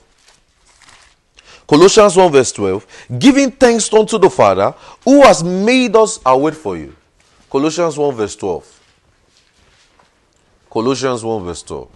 [1.69, 2.87] Colossians 1, verse 12.
[3.19, 6.95] Giving thanks unto the Father who has made us, wait for you.
[7.47, 8.81] Colossians 1, verse 12.
[10.67, 11.87] Colossians 1, verse 12.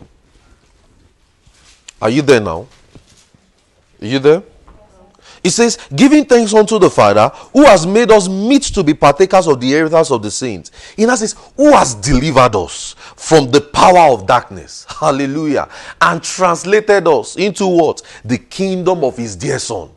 [1.99, 2.67] Are you there now?
[3.99, 4.43] Are you there?
[5.43, 9.47] It says, giving thanks unto the Father who has made us meet to be partakers
[9.47, 10.71] of the inheritance of the saints.
[10.95, 14.85] In that says, who has delivered us from the power of darkness.
[14.99, 15.67] Hallelujah.
[15.99, 18.01] And translated us into what?
[18.23, 19.89] The kingdom of his dear son.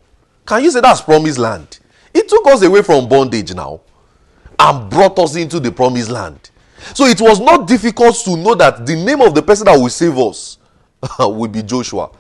[0.44, 1.78] Can you say that's promised land?
[2.12, 3.80] It took us away from bondage now
[4.58, 6.50] and brought us into the promised land.
[6.94, 9.88] So it was not difficult to know that the name of the person that will
[9.90, 10.58] save us
[11.18, 12.10] will be Joshua.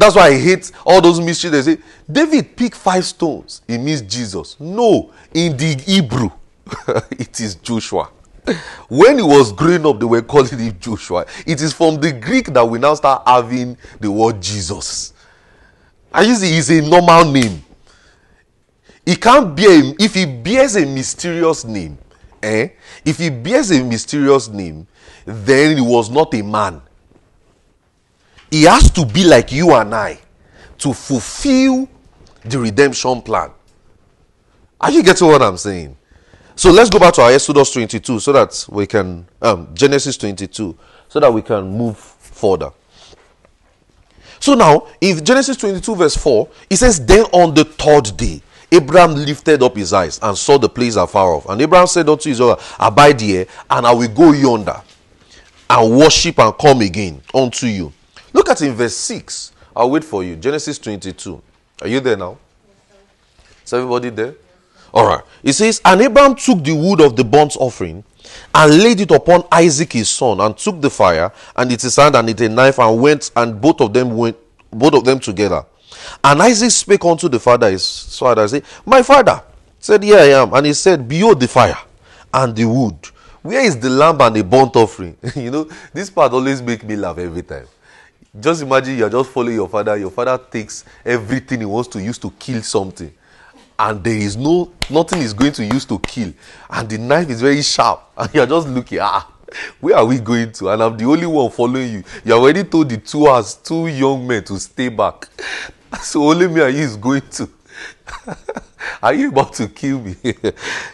[0.00, 1.52] That's why I hate all those mysteries.
[1.52, 3.60] They say, David picked five stones.
[3.68, 4.58] It means Jesus.
[4.58, 6.30] No, in the Hebrew,
[7.10, 8.08] it is Joshua.
[8.88, 11.26] When he was growing up, they were calling him Joshua.
[11.46, 15.12] It is from the Greek that we now start having the word Jesus.
[16.10, 17.62] I use it is a normal name.
[19.04, 19.64] He can't be
[20.00, 21.98] if he bears a mysterious name,
[22.42, 22.68] eh?
[23.04, 24.86] If he bears a mysterious name,
[25.26, 26.80] then he was not a man
[28.50, 30.18] he has to be like you and I
[30.78, 31.88] to fulfill
[32.44, 33.50] the redemption plan.
[34.80, 35.96] Are you getting what I'm saying?
[36.56, 40.76] So let's go back to our Exodus 22 so that we can, um, Genesis 22,
[41.08, 42.70] so that we can move further.
[44.40, 49.14] So now, in Genesis 22, verse 4, it says, Then on the third day, Abraham
[49.14, 51.48] lifted up his eyes and saw the place afar off.
[51.48, 54.80] And Abraham said unto his brother, Abide here, and I will go yonder
[55.68, 57.92] and worship and come again unto you.
[58.32, 59.52] Look at in verse 6.
[59.74, 60.36] I'll wait for you.
[60.36, 61.40] Genesis 22.
[61.82, 62.38] Are you there now?
[63.64, 64.34] Is everybody there?
[64.92, 65.22] All right.
[65.42, 68.04] It says, And Abraham took the wood of the burnt offering
[68.54, 72.28] and laid it upon Isaac his son, and took the fire and its hand and
[72.28, 74.36] it a knife, and went, and both of them went,
[74.70, 75.64] both of them together.
[76.22, 79.42] And Isaac spake unto the father his father, said, My father
[79.78, 80.52] said, Here I am.
[80.54, 81.78] And he said, Behold the fire
[82.32, 82.96] and the wood.
[83.42, 85.16] Where is the lamb and the burnt offering?
[85.36, 87.66] you know, this part always make me laugh every time.
[88.38, 89.96] Just imagine you're just following your father.
[89.96, 93.12] Your father takes everything he wants to use to kill something.
[93.78, 96.32] And there is no nothing is going to use to kill.
[96.68, 98.02] And the knife is very sharp.
[98.16, 99.28] And you're just looking, ah,
[99.80, 100.68] where are we going to?
[100.70, 102.04] And I'm the only one following you.
[102.24, 105.28] You already told the two us, two young men to stay back.
[106.02, 107.50] So only me and you is going to.
[109.02, 110.14] are you about to kill me?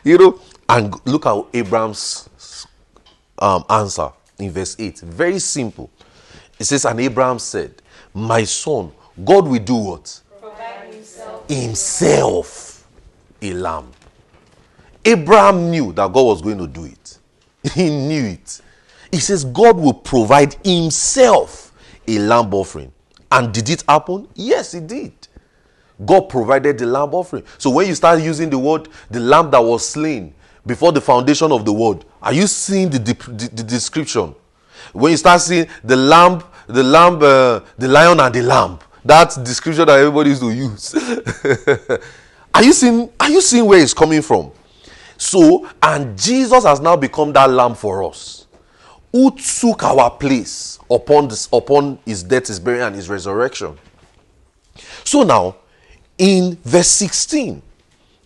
[0.03, 2.67] you know, and look at Abraham's
[3.39, 5.01] um, answer in verse 8.
[5.01, 5.91] Very simple.
[6.59, 7.75] It says, And Abraham said,
[8.15, 8.93] My son,
[9.25, 10.21] God will do what?
[10.41, 11.49] Provide himself.
[11.49, 12.87] Himself
[13.43, 13.91] a lamb.
[15.05, 17.19] Abraham knew that God was going to do it.
[17.75, 18.61] He knew it.
[19.11, 21.73] He says, God will provide himself
[22.07, 22.93] a lamb offering.
[23.31, 24.29] And did it happen?
[24.35, 25.13] Yes, it did.
[26.05, 27.45] God provided the lamb offering.
[27.59, 30.35] So when you start using the word, the lamb that was slain
[30.67, 34.35] before the foundation of the world, are you seeing the, the, the description?
[34.93, 39.37] When you start seeing the lamb, the lamb, uh, the lion and the lamb, that
[39.45, 40.95] description that everybody used to use.
[42.55, 43.11] are you seeing?
[43.21, 44.51] Are you seeing where it's coming from?
[45.19, 48.47] So, and Jesus has now become that lamb for us,
[49.13, 53.79] who took our place upon this, upon his death, his burial, and his resurrection.
[55.05, 55.57] So now,
[56.19, 57.63] in verse 16,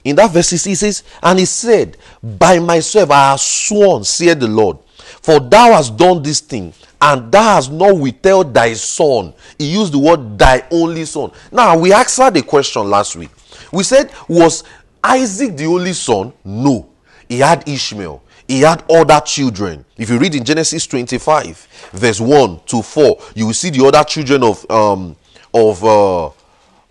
[0.05, 4.49] in that verse, he says, And he said, By myself I have sworn, said the
[4.49, 9.33] Lord, for thou hast done this thing, and thou hast not withheld thy son.
[9.59, 11.33] He used the word thy only son.
[11.51, 13.31] Now, we asked her the question last week.
[13.73, 14.65] We said, Was
[15.03, 16.33] Isaac the only son?
[16.45, 16.89] No.
[17.29, 18.23] He had Ishmael.
[18.49, 19.85] He had other children.
[19.97, 24.03] If you read in Genesis 25, verse 1 to 4, you will see the other
[24.03, 25.15] children of um
[25.55, 26.27] of uh,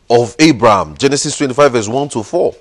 [0.09, 0.97] of Abraham.
[0.97, 2.55] Genesis 25, verse 1 to 4.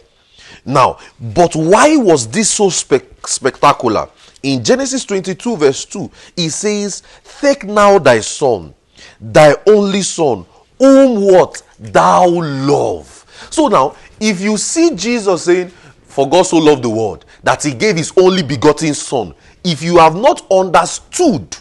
[0.67, 4.09] Now, but why was this so spe- spectacular?
[4.43, 7.03] In Genesis 22, verse 2, he says,
[7.41, 8.75] Take now thy son,
[9.21, 10.47] thy only son,
[10.79, 13.25] whom what thou love.
[13.51, 17.75] So now, if you see Jesus saying, For God so loved the world, that he
[17.75, 21.57] gave his only begotten son, if you have not understood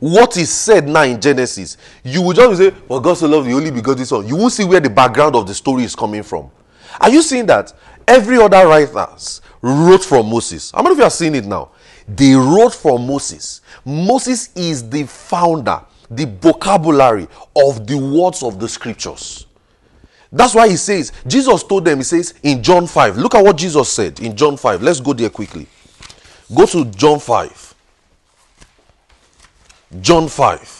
[0.00, 3.52] what is said now in Genesis, you will just say, For God so loved the
[3.52, 4.26] only begotten son.
[4.26, 6.50] You will see where the background of the story is coming from.
[7.00, 7.72] Are you seeing that?
[8.08, 10.70] Every other writers wrote from Moses.
[10.70, 11.70] How many of you are seeing it now?
[12.08, 13.60] They wrote from Moses.
[13.84, 19.46] Moses is the founder, the vocabulary of the words of the scriptures.
[20.32, 23.56] That's why he says, Jesus told them, he says in John 5, look at what
[23.56, 24.82] Jesus said in John 5.
[24.82, 25.66] Let's go there quickly.
[26.54, 27.74] Go to John 5.
[30.00, 30.76] John 5.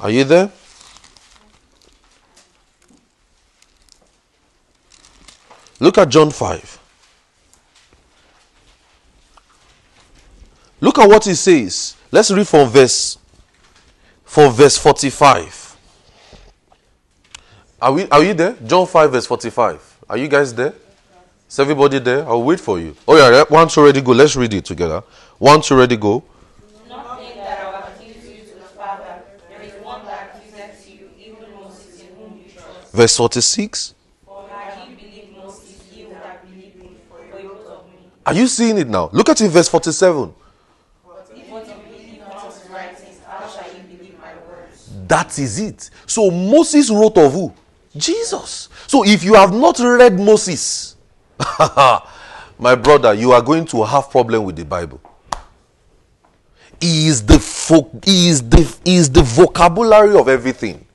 [0.00, 0.50] Are you there?
[5.80, 6.78] Look at John 5.
[10.82, 11.96] Look at what he says.
[12.12, 13.18] Let's read from verse
[14.24, 15.76] from verse 45.
[17.82, 18.56] Are we are you there?
[18.64, 19.98] John 5 verse 45.
[20.08, 20.74] Are you guys there?
[21.48, 22.28] Is everybody there?
[22.28, 22.94] I'll wait for you.
[23.08, 24.12] Oh yeah, one two ready go.
[24.12, 25.02] Let's read it together.
[25.38, 26.22] One two ready go.
[32.92, 33.94] Verse 46
[38.26, 39.10] Are you seeing it now?
[39.12, 40.34] Look at it, verse 47.
[41.06, 44.90] But if what you believe not his writings, how shall you believe my words?
[45.08, 45.90] That is it.
[46.06, 47.52] So Moses wrote of who?
[47.96, 48.68] Jesus.
[48.86, 50.96] So if you have not read Moses,
[52.58, 55.00] my brother, you are going to have problem with the Bible.
[56.80, 60.86] He is the fo- he is the he is the vocabulary of everything.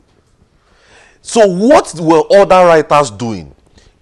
[1.21, 3.54] So what were other writers doing?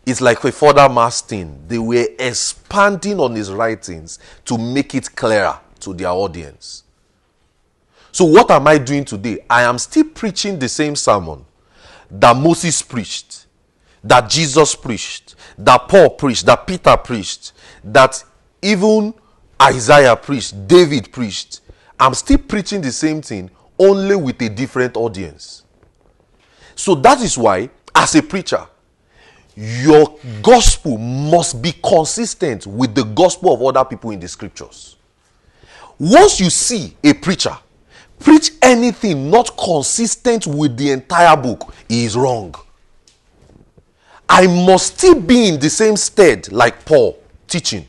[0.05, 1.63] It's like a further mass thing.
[1.67, 6.83] They were expanding on his writings to make it clearer to their audience.
[8.11, 9.39] So, what am I doing today?
[9.49, 11.45] I am still preaching the same sermon
[12.11, 13.47] that Moses preached,
[14.03, 18.23] that Jesus preached, that Paul preached, that Peter preached, that
[18.61, 19.13] even
[19.61, 21.61] Isaiah preached, David preached.
[21.99, 23.49] I'm still preaching the same thing,
[23.79, 25.63] only with a different audience.
[26.75, 28.67] So, that is why, as a preacher,
[29.55, 34.95] your gospel must be consistent with the gospel of other people in the scriptures.
[35.99, 37.55] Once you see a preacher
[38.19, 42.55] preach anything not consistent with the entire book, he is wrong.
[44.27, 47.87] I must still be in the same stead like Paul teaching.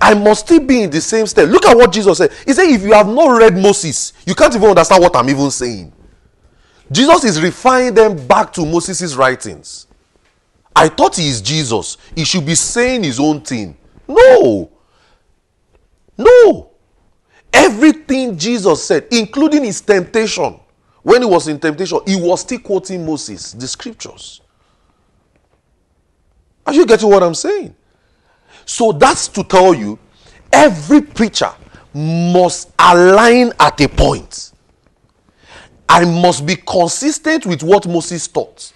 [0.00, 1.50] I must still be in the same stead.
[1.50, 2.32] Look at what Jesus said.
[2.44, 5.50] He said, if you have not read Moses, you can't even understand what I'm even
[5.50, 5.92] saying.
[6.90, 9.86] Jesus is referring them back to Moses' writings.
[10.76, 11.96] I thought he is Jesus.
[12.14, 13.76] He should be saying his own thing.
[14.08, 14.70] No.
[16.18, 16.70] No.
[17.52, 20.58] Everything Jesus said, including his temptation,
[21.02, 24.40] when he was in temptation, he was still quoting Moses, the scriptures.
[26.66, 27.74] Are you getting what I'm saying?
[28.64, 29.98] So that's to tell you
[30.52, 31.50] every preacher
[31.92, 34.52] must align at a point.
[35.88, 38.72] I must be consistent with what Moses taught.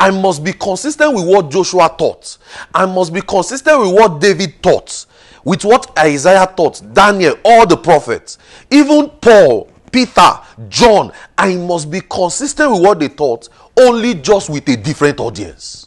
[0.00, 2.38] I must be consistent with what Joshua taught.
[2.74, 5.04] I must be consistent with what David taught,
[5.44, 8.38] with what Isaiah taught, Daniel, all the prophets,
[8.70, 10.40] even Paul, Peter,
[10.70, 11.12] John.
[11.36, 15.86] I must be consistent with what they taught, only just with a different audience.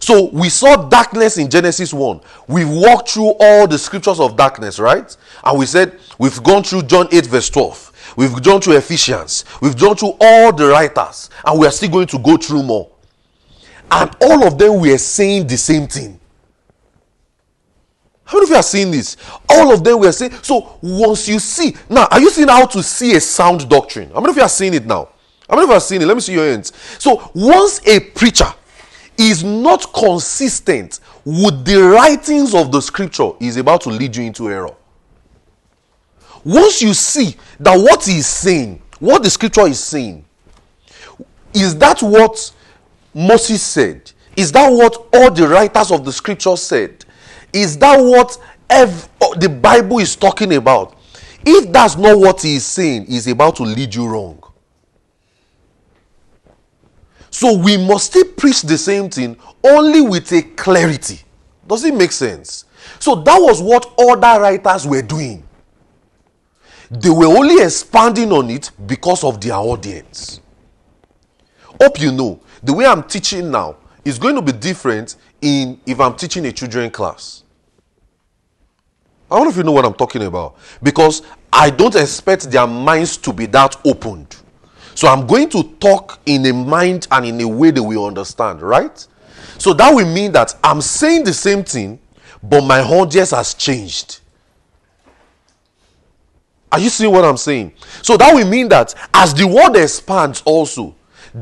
[0.00, 2.20] So we saw darkness in Genesis 1.
[2.46, 5.16] We've walked through all the scriptures of darkness, right?
[5.42, 7.92] And we said we've gone through John 8, verse 12.
[8.16, 9.44] We've gone through Ephesians.
[9.60, 11.30] We've gone through all the writers.
[11.44, 12.90] And we are still going to go through more.
[13.90, 16.18] And all of them were saying the same thing.
[18.24, 19.16] How many of you are seeing this?
[19.48, 20.32] All of them were saying.
[20.42, 24.10] So once you see, now, are you seeing how to see a sound doctrine?
[24.10, 25.08] How many of you are seeing it now?
[25.48, 26.06] How many of you are seeing it?
[26.06, 26.72] Let me see your hands.
[26.98, 28.46] So once a preacher
[29.18, 34.48] is not consistent with the writings of the scripture, is about to lead you into
[34.48, 34.74] error.
[36.44, 40.24] Once you see that what he is saying, what the scripture is saying,
[41.54, 42.52] is that what
[43.14, 44.10] Moses said?
[44.36, 47.04] Is that what all the writers of the scripture said?
[47.52, 48.36] Is that what
[48.68, 50.98] ev- oh, the Bible is talking about?
[51.46, 54.42] If that's not what he is saying, he's about to lead you wrong.
[57.30, 61.20] So we must still preach the same thing only with a clarity.
[61.66, 62.64] Does it make sense?
[62.98, 65.43] So that was what other writers were doing.
[66.90, 70.40] They were only expanding on it because of their audience.
[71.80, 76.00] Hope you know the way I'm teaching now is going to be different in if
[76.00, 77.42] I'm teaching a children class.
[79.30, 81.22] I don't know if you know what I'm talking about because
[81.52, 84.36] I don't expect their minds to be that opened.
[84.94, 88.62] So I'm going to talk in a mind and in a way that we understand,
[88.62, 89.06] right?
[89.58, 91.98] So that will mean that I'm saying the same thing,
[92.42, 94.20] but my audience has changed.
[96.74, 97.72] Are you seeing what I'm saying?
[98.02, 100.92] So that will mean that as the world expands, also,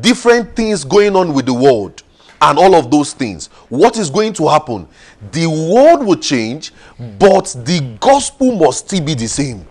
[0.00, 2.02] different things going on with the world
[2.42, 4.86] and all of those things, what is going to happen?
[5.30, 6.70] The world will change,
[7.18, 9.66] but the gospel must still be the same.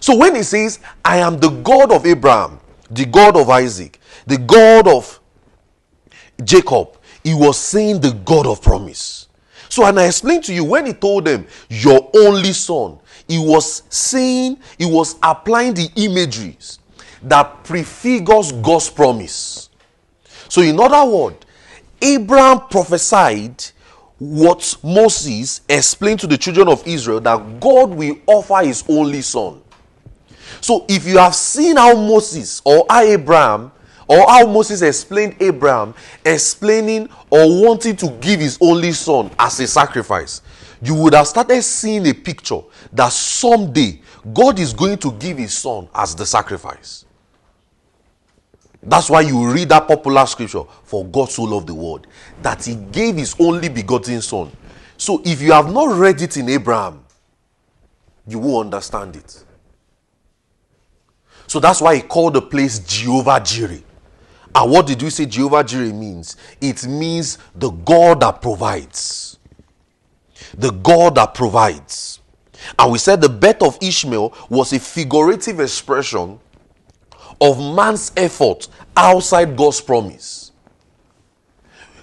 [0.00, 2.58] So when he says, I am the God of Abraham,
[2.90, 5.20] the God of Isaac, the God of
[6.42, 9.28] Jacob, he was saying the God of promise.
[9.70, 12.98] So, and I explained to you when he told them, Your only son,
[13.30, 16.80] he was saying, he was applying the imageries
[17.22, 19.70] that prefigures God's promise.
[20.48, 21.46] So, in other words,
[22.02, 23.62] Abraham prophesied
[24.18, 29.62] what Moses explained to the children of Israel that God will offer his only son.
[30.60, 33.70] So, if you have seen how Moses or how Abraham
[34.08, 35.94] or how Moses explained Abraham
[36.26, 40.42] explaining or wanting to give his only son as a sacrifice,
[40.82, 42.60] you would have started seeing a picture
[42.92, 44.00] that someday
[44.32, 47.04] God is going to give his son as the sacrifice.
[48.82, 52.06] That's why you read that popular scripture for God so loved the world
[52.42, 54.50] that he gave his only begotten son.
[54.96, 57.04] So if you have not read it in Abraham,
[58.26, 59.44] you will understand it.
[61.46, 63.82] So that's why he called the place Jehovah Jireh.
[64.54, 66.36] And what did we say Jehovah Jireh means?
[66.60, 69.39] It means the God that provides.
[70.56, 72.20] The God that provides.
[72.78, 76.38] And we said the birth of Ishmael was a figurative expression
[77.40, 80.52] of man's effort outside God's promise.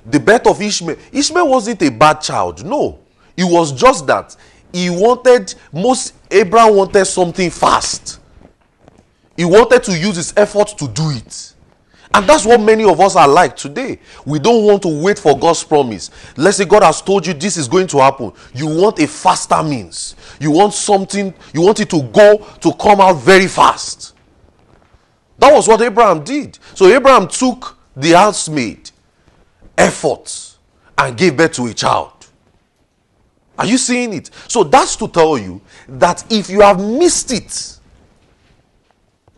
[0.05, 2.65] The birth of Ishmael, Ishmael wasn't a bad child.
[2.65, 2.99] No.
[3.35, 4.35] It was just that
[4.73, 8.19] he wanted, most Abraham wanted something fast.
[9.35, 11.53] He wanted to use his effort to do it.
[12.13, 13.99] And that's what many of us are like today.
[14.25, 16.09] We don't want to wait for God's promise.
[16.35, 18.31] Let's say God has told you this is going to happen.
[18.53, 20.15] You want a faster means.
[20.39, 24.15] You want something, you want it to go to come out very fast.
[25.37, 26.57] That was what Abraham did.
[26.73, 28.89] So Abraham took the housemaid
[29.77, 30.55] effort
[30.97, 32.13] and gave birth to a child.
[33.57, 34.29] Are you seeing it?
[34.47, 37.79] So that's to tell you that if you have missed it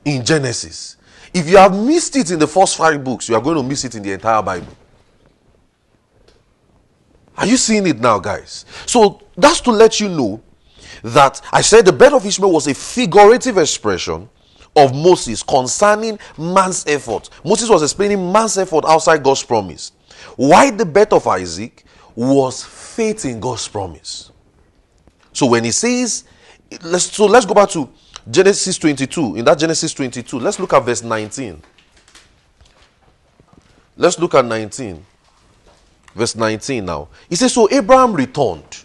[0.05, 0.97] in Genesis,
[1.33, 3.85] if you have missed it in the first five books, you are going to miss
[3.85, 4.75] it in the entire Bible.
[7.37, 8.65] Are you seeing it now, guys?
[8.85, 10.41] So that's to let you know
[11.03, 14.27] that I said the birth of Ishmael was a figurative expression
[14.75, 17.29] of Moses concerning man's effort.
[17.45, 19.93] Moses was explaining man's effort outside God's promise.
[20.35, 24.31] Why the birth of Isaac was faith in God's promise.
[25.31, 26.25] So when he says,
[26.97, 27.89] so let's go back to
[28.29, 29.37] Genesis 22.
[29.37, 31.61] In that Genesis 22, let's look at verse 19.
[33.97, 35.05] Let's look at 19.
[36.15, 37.07] Verse 19 now.
[37.29, 38.83] He says, So Abraham returned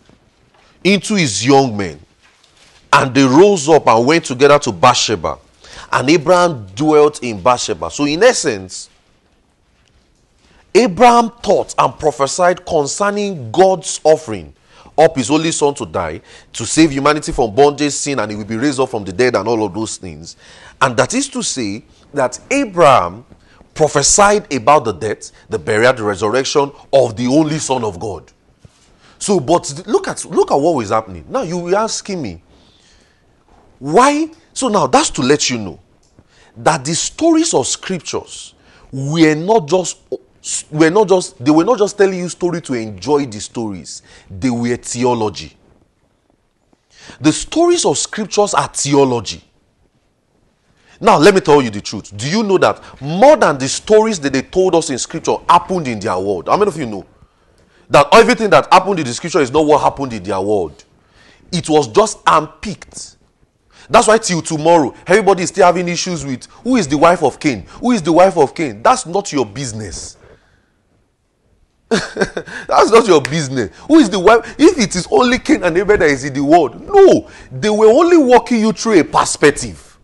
[0.82, 1.98] into his young men,
[2.92, 5.38] and they rose up and went together to Beersheba.
[5.92, 7.90] And Abraham dwelt in Beersheba.
[7.90, 8.90] So, in essence,
[10.74, 14.52] Abraham taught and prophesied concerning God's offering
[14.96, 16.20] up his only son to die
[16.52, 19.34] to save humanity from bondage, sin, and he will be raised up from the dead,
[19.34, 20.36] and all of those things.
[20.80, 23.24] And that is to say that Abraham
[23.74, 28.30] prophesied about the death, the burial, the resurrection of the only Son of God.
[29.18, 31.24] So, but look at look at what was happening.
[31.28, 32.42] Now you will asking me,
[33.78, 34.30] why?
[34.52, 35.80] So now that's to let you know
[36.56, 38.54] that the stories of scriptures
[38.92, 39.98] were not just
[40.70, 44.02] were not just they were not just telling you story to enjoy the stories.
[44.30, 45.56] They were theology.
[47.20, 49.42] The stories of scriptures are theology.
[51.00, 52.16] Now let me tell you the truth.
[52.16, 55.88] Do you know that more than the stories that they told us in scripture happened
[55.88, 56.48] in their world?
[56.48, 57.06] How many of you know
[57.88, 60.84] that everything that happened in the scripture is not what happened in their world?
[61.52, 63.16] It was just unpicked
[63.90, 67.38] that's why till tomorrow everybody is still having issues with who is the wife of
[67.38, 67.66] cain?
[67.80, 68.82] Who is the wife of cain?
[68.82, 70.16] That's not your business
[72.68, 73.76] That's not your business.
[73.88, 74.54] Who is the wife?
[74.58, 77.86] If it is only Cain and Abel that is in the world, no, they were
[77.86, 79.98] only walking you through a perspective.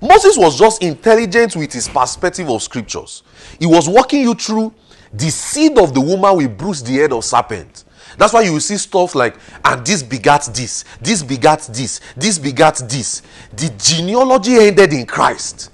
[0.00, 3.22] Moses was just intelligent with his perspective of scriptures.
[3.58, 4.74] He was walking you through
[5.12, 7.84] the seed of the woman will bruise the head of serpent.
[8.16, 12.82] That's why you see stuff like, and this begat this, this begat this, this begat
[12.88, 13.22] this.
[13.54, 15.70] The genealogy ended in Christ.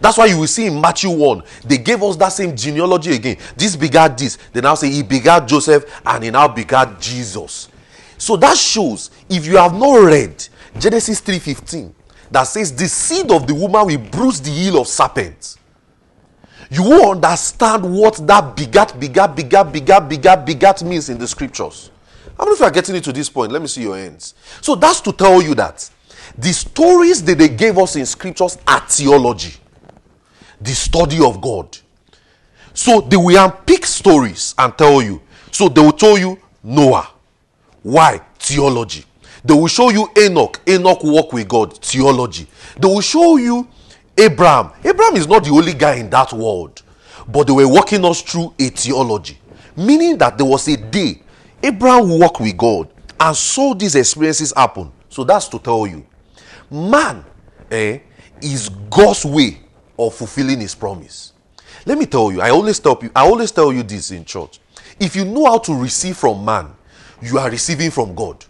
[0.00, 3.36] That's why you will see in Matthew 1, they gave us that same genealogy again.
[3.56, 4.38] This begat this.
[4.52, 7.68] They now say he begat Joseph and he now begat Jesus.
[8.16, 10.46] So that shows if you have not read
[10.78, 11.94] Genesis 3:15
[12.30, 15.56] that says the seed of the woman will bruise the heel of serpent.
[16.70, 21.90] You will understand what that begat, begat, begat, begat, begat, begat means in the scriptures.
[22.36, 23.50] How many of you are getting it to this point?
[23.50, 24.34] Let me see your hands.
[24.60, 25.88] So that's to tell you that
[26.36, 29.54] the stories that they gave us in scriptures are theology
[30.60, 31.76] the study of God.
[32.74, 35.20] So they will unpick stories and tell you.
[35.50, 37.08] So they will tell you Noah.
[37.82, 38.20] Why?
[38.38, 39.04] Theology.
[39.44, 40.60] They will show you Enoch.
[40.68, 41.76] Enoch walk with God.
[41.78, 42.46] Theology.
[42.78, 43.68] They will show you
[44.16, 44.72] Abraham.
[44.84, 46.82] Abraham is not the only guy in that world,
[47.28, 49.38] but they were walking us through a theology,
[49.76, 51.22] meaning that there was a day
[51.62, 52.88] Abraham walked with God
[53.18, 54.92] and saw these experiences happen.
[55.08, 56.04] So that's to tell you,
[56.70, 57.24] man
[57.70, 57.98] eh,
[58.42, 59.60] is God's way
[59.98, 61.32] of fulfilling His promise.
[61.86, 64.60] Let me tell you, I always tell you, I always tell you this in church.
[65.00, 66.70] If you know how to receive from man,
[67.22, 68.44] you are receiving from God.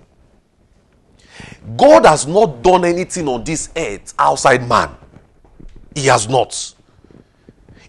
[1.76, 4.90] God has not done anything on this earth outside man.
[5.94, 6.74] He has not.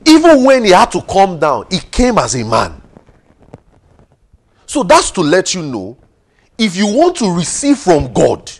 [0.05, 2.81] Even when he had to come down, he came as a man.
[4.65, 5.97] So that's to let you know
[6.57, 8.51] if you want to receive from God,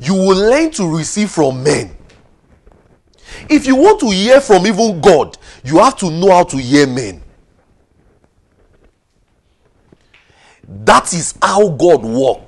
[0.00, 1.96] you will learn to receive from men.
[3.48, 6.86] If you want to hear from even God, you have to know how to hear
[6.86, 7.22] men.
[10.68, 12.42] That is how God works.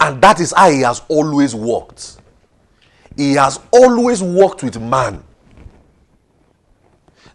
[0.00, 2.18] And that is how He has always worked.
[3.16, 5.22] He has always worked with man.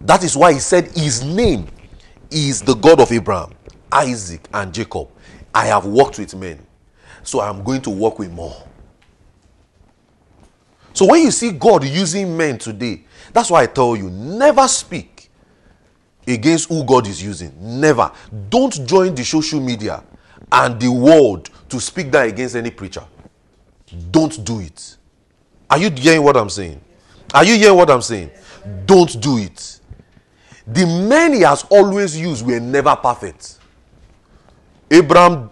[0.02, 1.68] That is why He said His name
[2.32, 3.54] is the God of Abraham,
[3.92, 5.10] Isaac, and Jacob.
[5.54, 6.66] I have worked with men,
[7.24, 8.68] so I'm going to work with more.
[10.96, 15.30] So when you see God using men today, that's why I tell you never speak
[16.26, 17.54] against who God is using.
[17.60, 18.10] Never.
[18.50, 20.02] Don't join the social media
[20.50, 23.04] and the world to speak that against any preacher.
[24.10, 24.96] Don't do it.
[25.70, 26.80] Are you hearing what I'm saying?
[27.34, 28.32] Are you hearing what I'm saying?
[28.86, 29.82] Don't do it.
[30.66, 33.60] The men he has always used were never perfect.
[34.90, 35.52] Abraham,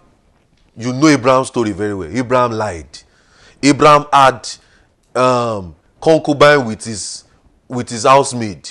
[0.74, 2.08] you know Abraham's story very well.
[2.10, 2.98] Abraham lied.
[3.62, 4.48] Abraham had
[5.14, 7.24] um, concubine with his
[7.68, 8.68] with his housemaid.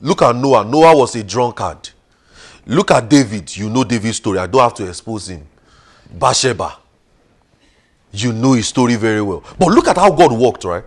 [0.00, 0.64] Look at Noah.
[0.64, 1.90] Noah was a drunkard.
[2.66, 3.56] Look at David.
[3.56, 4.38] You know David's story.
[4.38, 5.46] I don't have to expose him.
[6.12, 6.76] Bathsheba.
[8.12, 9.42] You know his story very well.
[9.58, 10.84] But look at how God worked, right?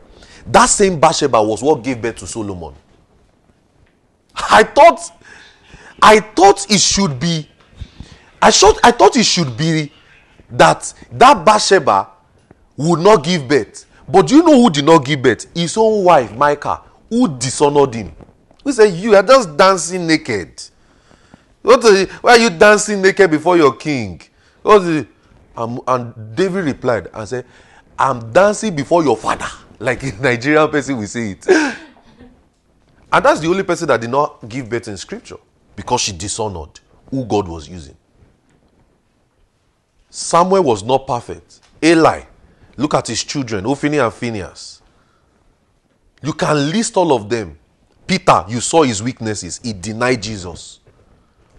[0.47, 2.73] That same Bathsheba was what gave birth to Solomon.
[4.35, 4.99] I thought,
[6.01, 7.47] I thought it should be,
[8.41, 9.91] I thought, I thought it should be
[10.51, 12.07] that that Bathsheba
[12.77, 13.85] would not give birth.
[14.11, 15.45] But do you know who did not give birth?
[15.55, 18.11] His own wife, Michal, who dishonored him.
[18.63, 20.61] Who said, You are just dancing naked.
[21.61, 24.21] What you, why are you dancing naked before your king?
[24.63, 25.05] What is?
[25.55, 27.45] Um, and David replied and said,
[27.97, 29.47] I'm dancing before your father.
[29.81, 31.47] Like a Nigerian person will say it.
[33.13, 35.37] and that's the only person that did not give birth in scripture
[35.73, 37.95] because she dishonored who God was using.
[40.09, 41.61] Samuel was not perfect.
[41.81, 42.23] Eli,
[42.79, 44.81] look at his children, Hophni and Phineas.
[46.23, 47.57] You can list all of them.
[48.07, 49.59] Peter, you saw his weaknesses.
[49.63, 50.79] He denied Jesus.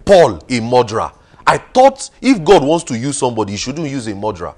[0.05, 1.12] Paul, a murderer.
[1.47, 4.55] I thought if God wants to use somebody, he shouldn't use a murderer.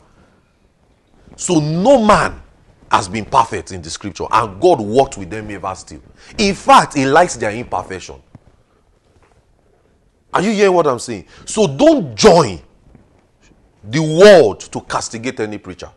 [1.37, 2.41] So no man
[2.91, 6.03] has been perfect in the scripture, and God worked with them ever still.
[6.39, 8.17] In fact, He likes their imperfection.
[10.33, 11.27] Are you hearing what I'm saying?
[11.45, 12.61] So don't join
[13.85, 15.91] the world to castigate any preacher.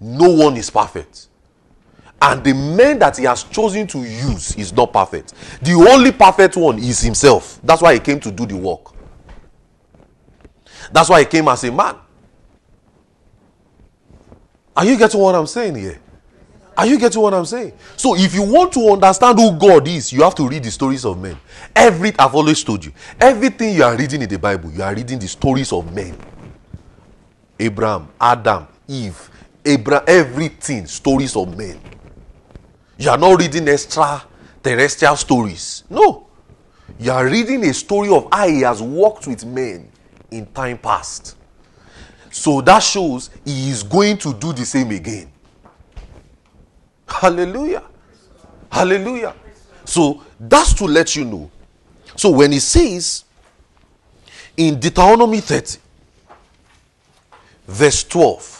[0.00, 1.28] No one is perfect.
[2.22, 5.34] And the man that he has chosen to use is not perfect.
[5.62, 7.58] The only perfect one is himself.
[7.62, 8.92] That's why he came to do the work.
[10.92, 11.96] That's why he came as a man.
[14.76, 15.98] Are you getting what I'm saying here?
[16.76, 17.72] Are you getting what I'm saying?
[17.96, 21.04] So, if you want to understand who God is, you have to read the stories
[21.04, 21.36] of men.
[21.76, 25.18] Every I've always told you, everything you are reading in the Bible, you are reading
[25.18, 26.16] the stories of men.
[27.58, 29.29] Abraham, Adam, Eve,
[29.64, 31.80] Abraham, everything, stories of men.
[32.98, 34.22] You are not reading extra
[34.62, 35.84] terrestrial stories.
[35.88, 36.26] No.
[36.98, 39.90] You are reading a story of how he has worked with men
[40.30, 41.36] in time past.
[42.30, 45.30] So that shows he is going to do the same again.
[47.08, 47.82] Hallelujah.
[48.70, 49.34] Hallelujah.
[49.84, 51.50] So that's to let you know.
[52.16, 53.24] So when he says
[54.56, 55.78] in Deuteronomy 30,
[57.66, 58.59] verse 12,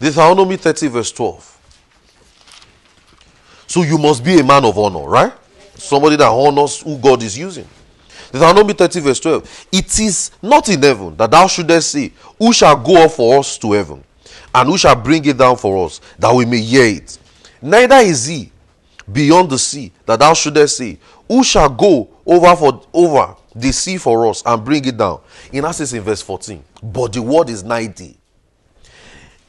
[0.00, 1.52] Deuteronomy 30, verse 12.
[3.66, 5.32] So you must be a man of honor, right?
[5.74, 7.66] Somebody that honors who God is using.
[8.32, 9.66] Deuteronomy 30, verse 12.
[9.72, 13.58] It is not in heaven that thou shouldest say, Who shall go up for us
[13.58, 14.04] to heaven?
[14.54, 17.18] And who shall bring it down for us, that we may hear it?
[17.60, 18.52] Neither is he
[19.10, 23.96] beyond the sea that thou shouldest say, Who shall go over for over the sea
[23.96, 25.20] for us and bring it down?
[25.52, 26.62] In Acts in verse 14.
[26.82, 28.16] But the word is nigh thee,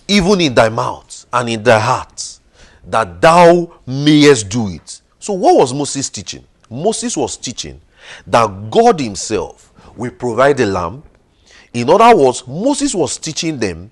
[0.07, 2.39] even in thy mouth and in thy heart,
[2.85, 5.01] that thou mayest do it.
[5.19, 6.45] So, what was Moses teaching?
[6.69, 7.81] Moses was teaching
[8.25, 11.03] that God Himself will provide a lamb,
[11.73, 13.91] In other words, Moses was teaching them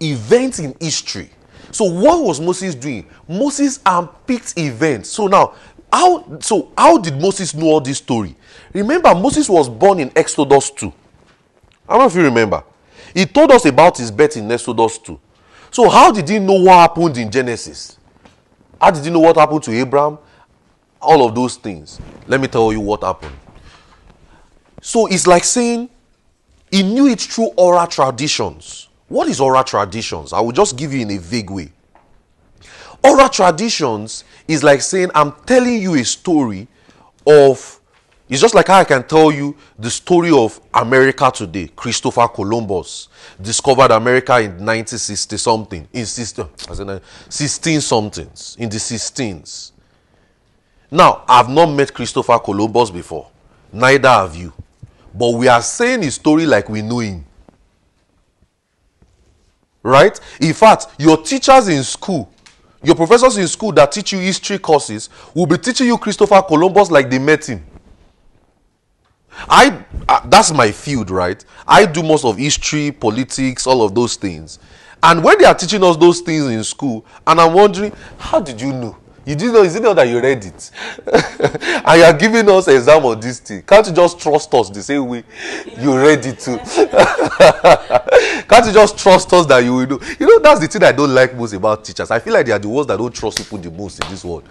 [0.00, 1.30] events in history.
[1.72, 3.06] So what was Moses doing?
[3.28, 5.10] Moses unpicked events.
[5.10, 5.54] So now,
[5.92, 8.34] how so how did Moses know all this story?
[8.72, 10.92] Remember, Moses was born in Exodus 2.
[11.88, 12.64] I don't know if you remember.
[13.14, 15.18] He told us about his birth in Exodus 2.
[15.70, 17.96] So how did he know what happened in Genesis?
[18.80, 20.18] How did he know what happened to Abraham?
[21.00, 22.00] All of those things.
[22.26, 23.34] Let me tell you what happened.
[24.82, 25.88] So it's like saying
[26.70, 28.88] he knew it through oral traditions.
[29.08, 30.32] What is oral traditions?
[30.32, 31.72] I will just give you in a vague way.
[33.02, 36.68] Oral traditions is like saying I'm telling you a story
[37.26, 37.79] of
[38.30, 41.66] it's just like how I can tell you the story of America today.
[41.74, 43.08] Christopher Columbus
[43.42, 49.72] discovered America in 1960 something, in 16, uh, 16 somethings, in the 16s.
[50.92, 53.28] Now, I've not met Christopher Columbus before,
[53.72, 54.52] neither have you.
[55.12, 57.24] But we are saying his story like we know him.
[59.82, 60.18] Right?
[60.40, 62.30] In fact, your teachers in school,
[62.80, 66.92] your professors in school that teach you history courses will be teaching you Christopher Columbus
[66.92, 67.64] like they met him.
[69.48, 71.44] I uh, that's my field, right?
[71.66, 74.58] I do most of history, politics, all of those things.
[75.02, 78.60] And when they are teaching us those things in school, and I'm wondering, how did
[78.60, 78.96] you know?
[79.24, 80.70] You didn't know, is it not that you read it?
[81.06, 83.62] and you are giving us exam on this thing.
[83.62, 85.22] Can't you just trust us the same way
[85.78, 86.56] you read it too?
[88.48, 90.00] Can't you just trust us that you will know?
[90.18, 92.10] You know, that's the thing I don't like most about teachers.
[92.10, 94.24] I feel like they are the ones that don't trust people the most in this
[94.24, 94.48] world.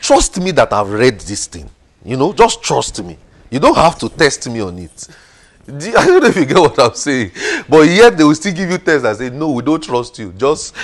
[0.00, 1.70] Trust me that I've read this thing.
[2.04, 3.16] You know, just trust me.
[3.54, 5.08] You don't have to test me on it.
[5.68, 7.30] I don't know if you get what I'm saying.
[7.68, 10.32] But yet they will still give you tests and say, no, we don't trust you.
[10.32, 10.74] Just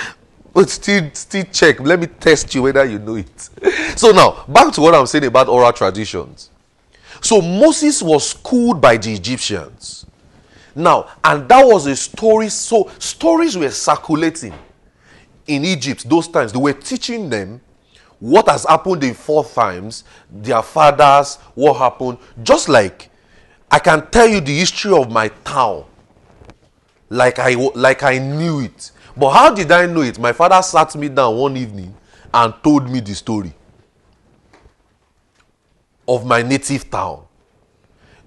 [0.53, 1.81] but still still check.
[1.81, 3.49] Let me test you whether you know it.
[3.97, 6.49] So now, back to what I'm saying about oral traditions.
[7.19, 10.05] So Moses was schooled by the Egyptians.
[10.73, 12.47] Now, and that was a story.
[12.47, 14.53] So stories were circulating
[15.45, 16.53] in Egypt those times.
[16.53, 17.59] They were teaching them
[18.21, 22.19] what has happened in four times, their fathers, what happened.
[22.43, 23.09] Just like
[23.69, 25.85] I can tell you the history of my town,
[27.09, 28.91] like I like I knew it.
[29.17, 30.19] But how did I know it?
[30.19, 31.93] My father sat me down one evening
[32.33, 33.53] and told me the story
[36.07, 37.23] of my native town.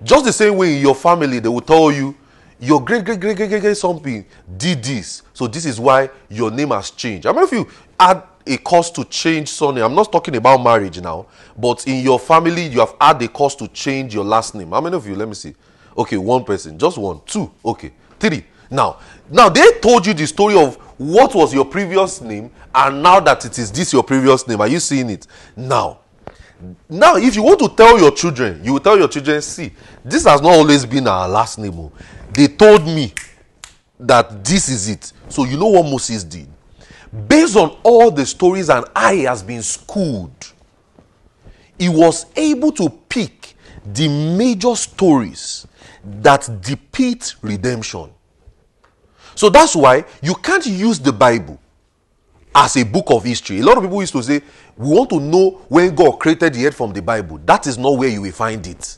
[0.02, 2.16] Just the same way in your family, they will tell you
[2.58, 4.24] your great great great great great, great something
[4.56, 7.26] did this, so this is why your name has changed.
[7.26, 7.68] I mean, if you
[7.98, 9.84] add a cost to change surname.
[9.84, 11.26] I'm not talking about marriage now,
[11.56, 14.70] but in your family, you have had a cost to change your last name.
[14.70, 15.14] How many of you?
[15.14, 15.54] Let me see.
[15.96, 18.44] Okay, one person, just one, two, okay, three.
[18.70, 18.98] Now,
[19.30, 23.44] now they told you the story of what was your previous name, and now that
[23.44, 24.60] it is this your previous name.
[24.60, 25.26] Are you seeing it?
[25.56, 26.00] Now,
[26.88, 29.72] now if you want to tell your children, you will tell your children, see,
[30.04, 31.74] this has not always been our last name.
[31.74, 31.92] Oh.
[32.32, 33.12] They told me
[34.00, 35.12] that this is it.
[35.28, 36.48] So you know what Moses did?
[37.28, 40.52] Based on all the stories and I has been schooled,
[41.78, 43.54] he was able to pick
[43.84, 45.66] the major stories
[46.02, 48.10] that depict redemption.
[49.34, 51.60] So that's why you can't use the Bible
[52.54, 53.60] as a book of history.
[53.60, 54.40] A lot of people used to say,
[54.76, 57.40] We want to know when God created the earth from the Bible.
[57.44, 58.96] That is not where you will find it.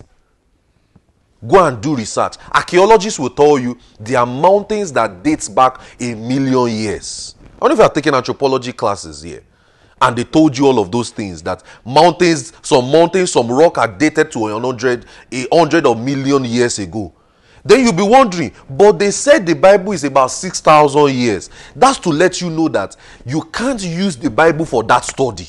[1.46, 2.34] Go and do research.
[2.52, 7.35] Archaeologists will tell you there are mountains that dates back a million years.
[7.60, 9.42] I wonder if you are taking anthropology classes here.
[10.00, 13.88] And they told you all of those things that mountains, some mountains, some rock are
[13.88, 17.14] dated to hundred, a hundred or million years ago.
[17.64, 21.50] Then you'll be wondering, but they said the Bible is about 6,000 years.
[21.74, 22.94] That's to let you know that
[23.24, 25.48] you can't use the Bible for that study.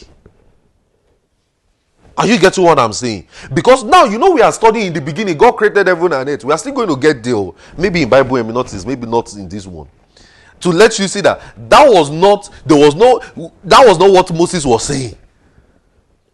[2.17, 3.27] Are you getting what I'm saying?
[3.53, 6.43] Because now you know we are studying in the beginning, God created heaven and earth.
[6.43, 7.51] We are still going to get there.
[7.77, 9.87] Maybe in Bible, not maybe not in this one
[10.59, 13.19] to let you see that that was not there was no
[13.63, 15.15] that was not what moses was saying.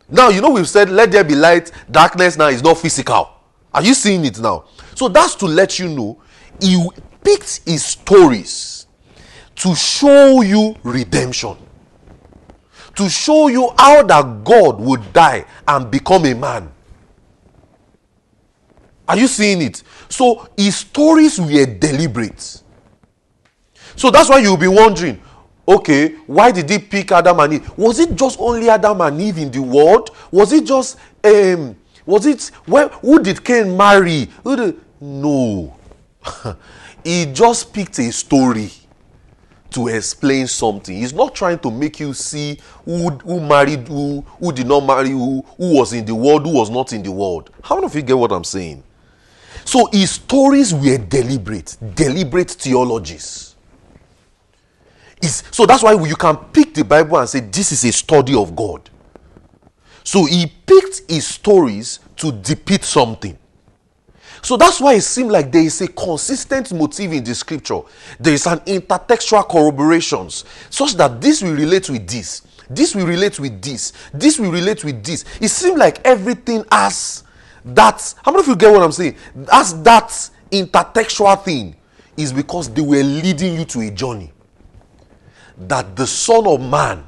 [0.09, 1.71] Now you know we've said let there be light.
[1.89, 3.30] Darkness now is not physical.
[3.74, 4.65] Are you seeing it now?
[4.95, 6.21] So that's to let you know
[6.61, 6.88] he
[7.24, 8.88] picked his stories
[9.55, 11.57] to show you redemption.
[12.95, 16.71] To show you how that god would die and become a man.
[19.07, 19.84] Are you seeing it?
[20.09, 22.62] So his stories were deliberate
[23.95, 25.21] so that's why you'll be wondering,
[25.67, 27.77] okay, why did he pick Adam and Eve?
[27.77, 30.09] Was it just only Adam and Eve in the world?
[30.31, 31.75] Was it just um
[32.05, 34.29] was it well who did Cain marry?
[34.43, 35.75] Who did, no.
[37.03, 38.69] he just picked a story
[39.71, 40.95] to explain something.
[40.95, 45.09] He's not trying to make you see who, who married who, who did not marry
[45.09, 47.49] who, who was in the world, who was not in the world.
[47.63, 48.83] How many of you get what I'm saying?
[49.65, 53.52] So his stories were deliberate, deliberate theologies.
[55.30, 58.55] So that's why you can pick the Bible and say this is a study of
[58.55, 58.89] God.
[60.03, 63.38] So he picked his stories to depict something.
[64.41, 67.80] So that's why it seems like there is a consistent motive in the scripture.
[68.19, 73.39] There is an intertextual corroborations such that this will relate with this, this will relate
[73.39, 75.24] with this, this will relate with this.
[75.39, 77.24] It seems like everything has
[77.63, 78.13] that.
[78.26, 79.15] How many of you get what I'm saying?
[79.49, 80.09] As that
[80.51, 81.78] intertextual thing
[82.17, 84.34] is because they were leading you to a journey.
[85.57, 87.05] That the Son of Man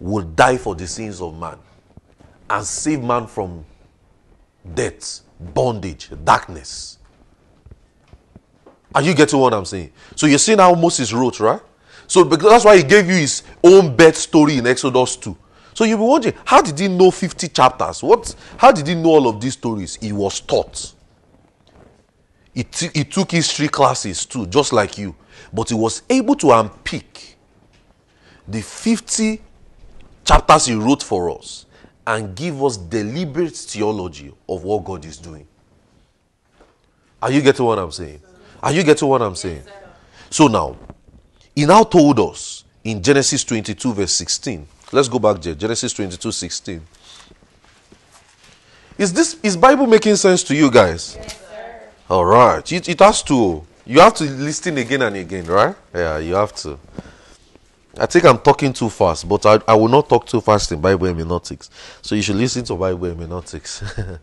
[0.00, 1.58] will die for the sins of man
[2.48, 3.64] and save man from
[4.74, 6.98] death bondage, darkness.
[8.94, 9.92] Are you getting what I'm saying?
[10.16, 11.60] So you're seeing how Moses wrote, right?
[12.06, 15.36] So because that's why he gave you his own birth story in Exodus 2.
[15.74, 18.02] So you'll be wondering, how did he know 50 chapters?
[18.02, 19.96] What how did he know all of these stories?
[19.96, 20.92] He was taught.
[22.52, 25.14] He, t- he took history classes too, just like you.
[25.52, 27.29] But he was able to unpick
[28.50, 29.40] the 50
[30.24, 31.66] chapters he wrote for us
[32.06, 35.46] and give us deliberate theology of what God is doing.
[37.22, 38.20] Are you getting what I'm saying?
[38.62, 39.62] Are you getting what I'm saying?
[40.30, 40.76] So now,
[41.54, 44.66] he now told us in Genesis 22, verse 16.
[44.92, 45.54] Let's go back there.
[45.54, 46.80] Genesis 22, 16.
[48.98, 51.16] Is this is Bible making sense to you guys?
[51.16, 51.80] Yes, sir.
[52.10, 52.72] All right.
[52.72, 53.64] It, it has to.
[53.86, 55.74] You have to listen again and again, right?
[55.94, 56.78] Yeah, you have to.
[57.98, 60.80] I think I'm talking too fast, but I, I will not talk too fast in
[60.80, 61.70] Bible hermeneutics.
[62.02, 63.82] So you should listen to Bible hermeneutics.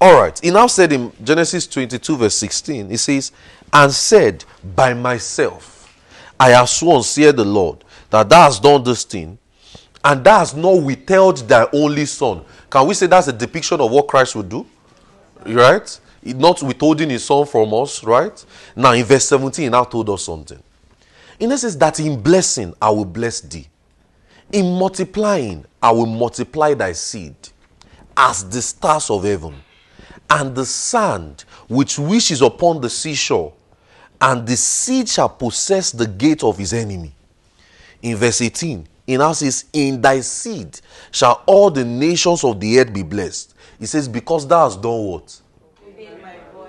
[0.00, 0.38] All right.
[0.42, 3.32] He now said in Genesis 22, verse 16, he says,
[3.72, 4.44] And said,
[4.74, 5.94] By myself,
[6.38, 9.38] I have sworn, saith the Lord, that thou hast done this thing,
[10.02, 12.42] and thou hast not withheld thy only son.
[12.70, 14.64] Can we say that's a depiction of what Christ would do?
[15.44, 16.00] Right?
[16.22, 18.44] Not withholding his son from us, right?
[18.76, 20.62] Now, in verse 17, he now told us something.
[21.38, 23.66] In essence, that in blessing, I will bless thee.
[24.52, 27.34] In multiplying, I will multiply thy seed
[28.16, 29.54] as the stars of heaven,
[30.28, 33.54] and the sand which wishes upon the seashore,
[34.20, 37.12] and the seed shall possess the gate of his enemy.
[38.02, 42.78] In verse 18, he now says, In thy seed shall all the nations of the
[42.78, 43.54] earth be blessed.
[43.78, 45.40] He says, Because thou hast done what?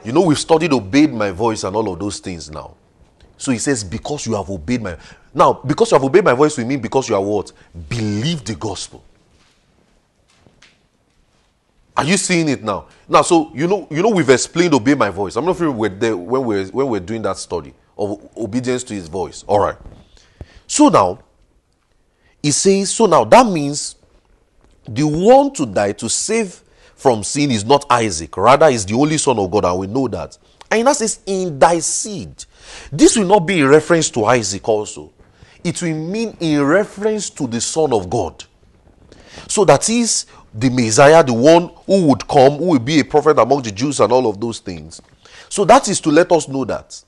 [0.04, 2.76] You know, we've studied obeyed my voice and all of those things now.
[3.38, 4.98] So he says, because you have obeyed my
[5.34, 7.52] now, because you have obeyed my voice, we mean because you are what?
[7.90, 9.04] Believe the gospel.
[11.96, 12.88] Are you seeing it now?
[13.08, 15.36] Now, so you know, you know, we've explained obey my voice.
[15.36, 18.94] I'm not sure we're there when we're when we're doing that study of obedience to
[18.94, 19.44] his voice.
[19.48, 19.78] All right.
[20.68, 21.20] So now,
[22.42, 23.96] he says, so now that means
[24.88, 26.62] the one to die to save
[27.02, 30.08] from sin is not Isaac, rather is the only son of God, and we know
[30.08, 30.38] that.
[30.70, 32.46] And that says, in thy seed.
[32.92, 35.12] This will not be in reference to Isaac also.
[35.64, 38.44] It will mean in reference to the Son of God.
[39.48, 43.40] So that is the Messiah, the one who would come, who will be a prophet
[43.40, 45.02] among the Jews and all of those things.
[45.50, 47.04] So that is to let us know that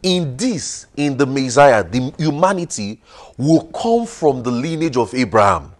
[0.00, 3.00] in this, in the Messiah, the humanity
[3.36, 5.72] will come from the lineage of Abraham.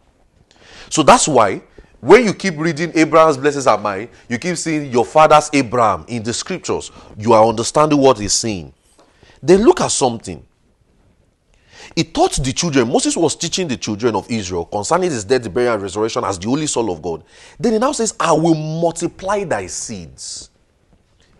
[0.90, 1.62] So that's why
[2.00, 6.22] when you keep reading Abraham's blessings are mine, you keep seeing your father's Abraham in
[6.22, 6.90] the scriptures.
[7.16, 8.72] You are understanding what he's saying.
[9.42, 10.44] Then look at something.
[11.94, 15.74] He taught the children, Moses was teaching the children of Israel concerning his death, burial,
[15.74, 17.24] and resurrection as the only son of God.
[17.58, 20.50] Then he now says, I will multiply thy seeds.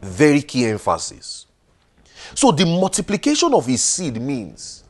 [0.00, 1.46] Very key emphasis.
[2.34, 4.84] So the multiplication of his seed means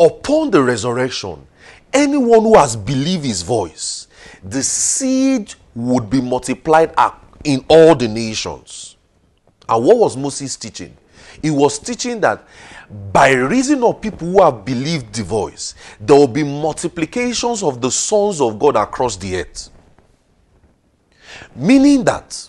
[0.00, 1.46] upon the resurrection,
[1.92, 4.08] anyone who has believed his voice,
[4.44, 6.94] the seed would be multiplied
[7.44, 8.96] in all the nations.
[9.68, 10.96] And what was Moses teaching?
[11.40, 12.44] He was teaching that
[13.12, 17.90] by reason of people who have believed the voice, there will be multiplications of the
[17.90, 19.70] sons of God across the earth.
[21.56, 22.48] Meaning that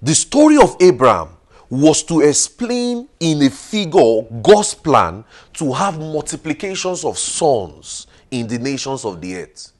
[0.00, 1.28] the story of Abraham
[1.70, 5.24] was to explain in a figure God's plan
[5.54, 9.71] to have multiplications of sons in the nations of the earth,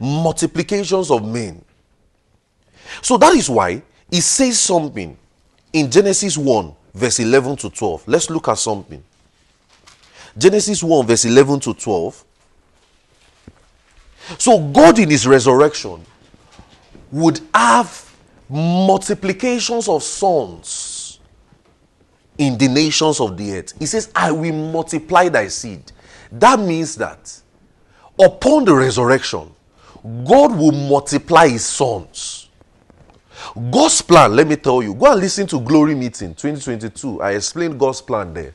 [0.00, 1.64] multiplications of men.
[3.02, 5.16] So that is why he says something
[5.72, 8.08] in Genesis 1, verse 11 to 12.
[8.08, 9.02] Let's look at something.
[10.36, 12.24] Genesis 1, verse 11 to 12.
[14.36, 16.04] So, God in his resurrection
[17.10, 18.04] would have
[18.48, 21.20] multiplications of sons
[22.36, 23.72] in the nations of the earth.
[23.78, 25.92] He says, I will multiply thy seed.
[26.30, 27.40] That means that
[28.18, 29.50] upon the resurrection,
[30.24, 32.48] God will multiply his sons.
[33.70, 37.20] God's plan, let me tell you, go and listen to Glory Meeting 2022.
[37.22, 38.54] I explained God's plan there.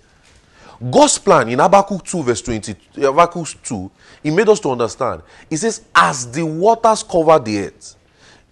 [0.91, 3.91] God's plan in Habakkuk 2, verse 20, Habakkuk 2,
[4.23, 5.21] he made us to understand.
[5.49, 7.95] He says, As the waters cover the earth,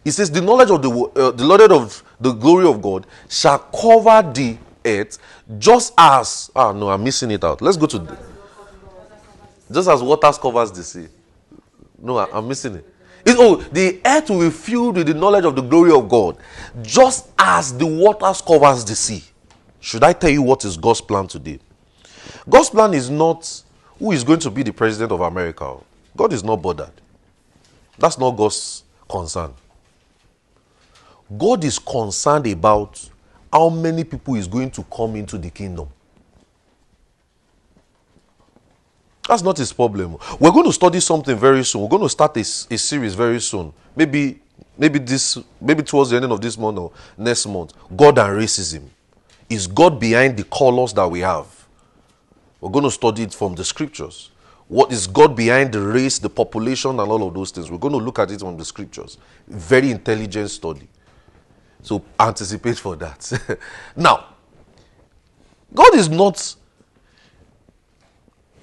[0.04, 3.60] he says, The knowledge of the, uh, the knowledge of the glory of God shall
[3.60, 5.18] cover the earth,
[5.58, 6.52] just as.
[6.56, 7.62] Ah, no, I'm missing it out.
[7.62, 8.00] Let's go to.
[8.00, 8.18] The,
[9.72, 11.08] just as waters covers the sea.
[12.02, 12.91] No, I, am missing it.
[13.26, 16.38] It's, oh, the earth will be filled with the knowledge of the glory of God,
[16.82, 19.24] just as the waters covers the sea.
[19.80, 21.60] Should I tell you what is God's plan today?
[22.48, 23.64] God's plan is not
[24.00, 25.76] who is going to be the president of America.
[26.16, 26.92] God is not bothered.
[27.98, 29.54] That's not God's concern.
[31.38, 33.10] God is concerned about
[33.52, 35.88] how many people is going to come into the kingdom.
[39.32, 40.18] That's not his problem.
[40.42, 41.84] We're going to study something very soon.
[41.84, 43.72] We're going to start a, a series very soon.
[43.96, 44.42] Maybe,
[44.78, 47.72] maybe this, maybe towards the end of this month or next month.
[47.96, 48.90] God and racism.
[49.50, 51.48] Is God behind the colors that we have?
[52.60, 54.32] We're going to study it from the scriptures.
[54.68, 57.72] What is God behind the race, the population, and all of those things?
[57.72, 59.18] We're going to look at it from the scriptures.
[59.48, 60.90] Very intelligent study.
[61.84, 63.58] So anticipate for that.
[63.96, 64.26] now,
[65.74, 66.54] God is not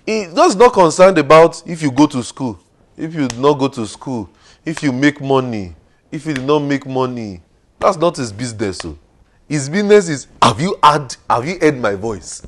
[0.09, 2.59] He just not concerned about if you go to school,
[2.96, 4.30] if you not go to school,
[4.64, 5.76] if you make money,
[6.11, 7.42] if you did not make money.
[7.78, 8.78] That's not his business.
[8.78, 8.98] So.
[9.46, 12.40] His business is have you heard have you heard my voice?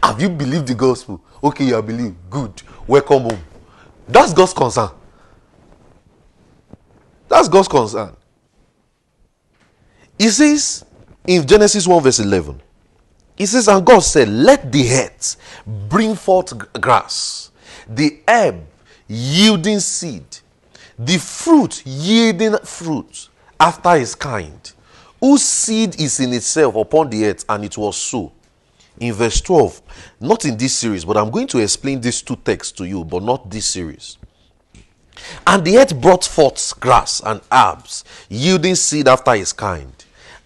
[0.00, 1.20] Have you believed the gospel?
[1.42, 2.14] Okay, you have believed.
[2.30, 2.62] Good.
[2.86, 3.40] Welcome home.
[4.06, 4.90] That's God's concern.
[7.28, 8.16] That's God's concern.
[10.16, 10.84] He says
[11.26, 12.62] in Genesis 1, verse 11,
[13.36, 17.50] He says, And God said, Let the earth bring forth grass,
[17.86, 18.64] the herb
[19.06, 20.24] yielding seed,
[20.98, 23.28] the fruit yielding fruit
[23.60, 24.72] after his kind,
[25.20, 28.32] whose seed is in itself upon the earth, and it was so
[28.98, 29.82] in verse 12,
[30.20, 33.22] not in this series, but I'm going to explain these two texts to you, but
[33.22, 34.16] not this series.
[35.46, 39.92] And the earth brought forth grass and herbs, yielding seed after his kind,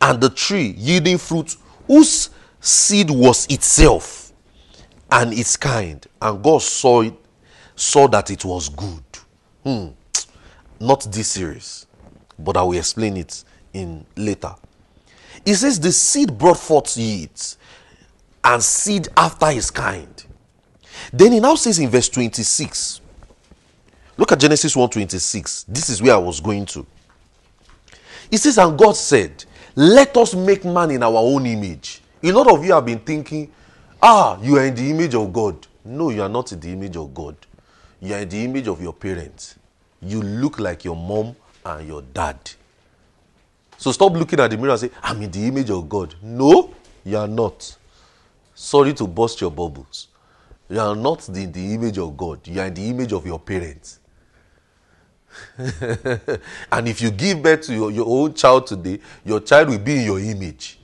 [0.01, 2.30] and the tree yielding fruit whose
[2.61, 4.32] seed was itself
[5.11, 6.06] and its kind.
[6.20, 7.14] And God saw it,
[7.74, 9.02] saw that it was good.
[9.64, 9.88] Hmm.
[10.78, 11.86] Not this series,
[12.38, 14.54] but I will explain it in later.
[15.44, 17.58] It says the seed brought forth seeds
[18.42, 20.24] and seed after his kind.
[21.12, 23.00] Then he now says in verse 26.
[24.16, 25.64] Look at Genesis 1:26.
[25.66, 26.86] This is where I was going to.
[28.30, 29.44] He says, And God said,
[29.74, 31.99] Let us make man in our own image.
[32.23, 33.51] A lot of you have been thinking,
[34.03, 35.66] Ah, you are in the image of God.
[35.85, 37.37] No, you are not in the image of God.
[38.01, 39.57] You are in the image of your parents.
[40.01, 42.39] You look like your mom and your dad.
[43.77, 46.14] So stop looking at the mirror and say, I'm in the image of God.
[46.23, 47.77] No, you are not.
[48.55, 50.09] Sorry to burst your bubbles.
[50.68, 52.47] You are not the, the image of God.
[52.47, 53.99] You are in the image of your parents.
[55.59, 59.97] and if you give birth to your, your own child today, your child will be
[59.97, 60.80] in your image.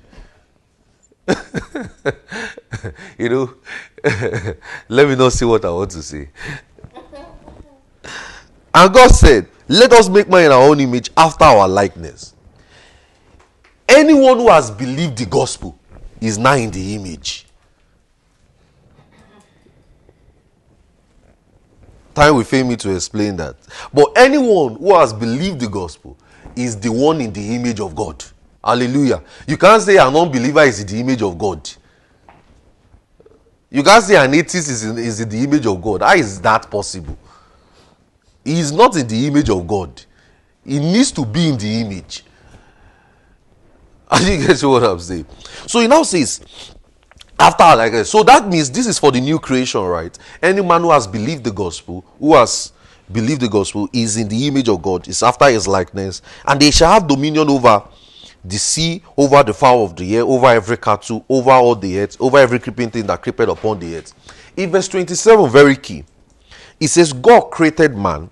[3.19, 3.55] you know,
[4.89, 6.29] let me not see what I want to see.
[8.75, 12.35] And God said, Let us make man in our own image after our likeness.
[13.89, 15.79] Anyone who has believed the gospel
[16.21, 17.47] is now in the image.
[22.15, 23.57] Time will fail me to explain that.
[23.93, 26.17] But anyone who has believed the gospel
[26.55, 28.25] is the one in the image of God.
[28.67, 29.23] Hallelujah.
[29.47, 31.71] You can't say an unbeliever is the image of God.
[33.71, 36.03] You can't say an atheist is in, is the image of God.
[36.03, 37.17] How is that possible?
[38.45, 40.03] He is not in the image of God.
[40.65, 42.25] He needs to be in the image.
[44.17, 45.27] Think you get what I'm saying.
[45.69, 46.41] So he now says,
[47.39, 50.91] after like so that means this is for the new creation right any man who
[50.91, 52.73] has believed the gospel who has
[53.13, 56.71] believed the gospel is in the image of god is after his likeness and they
[56.71, 57.83] shall have dominion over
[58.45, 62.17] the sea over the fowl of the air over every cattle over all the earth
[62.21, 64.13] over every creeping thing that creepeth upon the earth.
[64.57, 66.05] In verse 27 very key.
[66.79, 68.31] It says god created man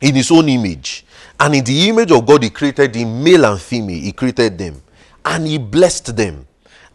[0.00, 1.06] in his own image
[1.40, 4.82] and in the image of god he created him male and female he created them
[5.24, 6.46] and he blessed them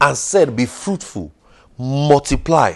[0.01, 1.31] and said, Be fruitful,
[1.77, 2.73] multiply,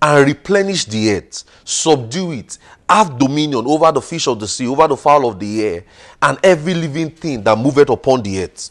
[0.00, 2.58] and replenish the earth, subdue it,
[2.88, 5.84] have dominion over the fish of the sea, over the fowl of the air,
[6.22, 8.70] and every living thing that moveth upon the earth.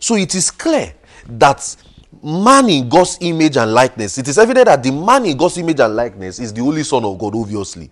[0.00, 0.92] So it is clear
[1.26, 1.76] that
[2.22, 5.80] man in God's image and likeness, it is evident that the man in God's image
[5.80, 7.90] and likeness is the only Son of God, obviously.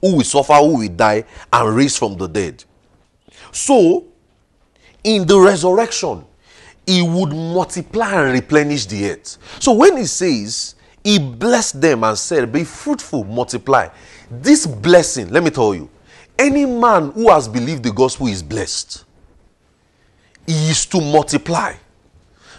[0.00, 2.64] who will suffer, who will die, and raise from the dead.
[3.52, 4.06] So,
[5.02, 6.24] in the resurrection,
[6.86, 9.38] he would multiply and replenish the earth.
[9.60, 10.73] So when he says
[11.04, 13.88] he blessed them and said, Be fruitful, multiply.
[14.30, 15.90] This blessing, let me tell you,
[16.38, 19.04] any man who has believed the gospel is blessed.
[20.46, 21.74] He is to multiply,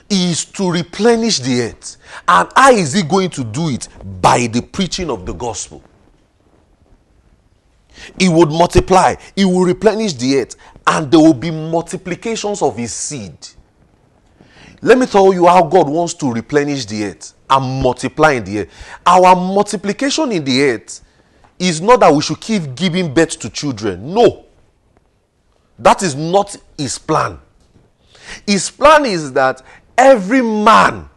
[0.08, 1.98] he is to replenish the earth.
[2.28, 3.88] And how is he going to do it?
[4.22, 5.84] By the preaching of the gospel.
[8.20, 12.94] He would multiply, he will replenish the earth, and there will be multiplications of his
[12.94, 13.36] seed.
[14.82, 18.60] Let me tell you how God wants to replenish the earth and multiply in the
[18.62, 18.98] earth.
[19.06, 21.02] Our multiplication in the earth
[21.60, 24.14] is not that we should keep giving birth to children.
[24.14, 24.46] No.
[25.78, 27.40] That is not his plan.
[28.48, 29.62] His plan is that
[29.98, 31.10] every man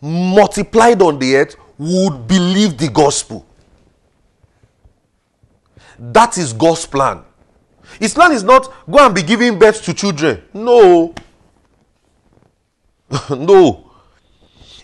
[0.00, 3.46] multiplied on the earth would believe the gospel.
[5.98, 7.22] That is God's plan.
[7.98, 10.42] His plan is not go and be giving birth to children.
[10.52, 11.14] No.
[13.30, 13.85] no.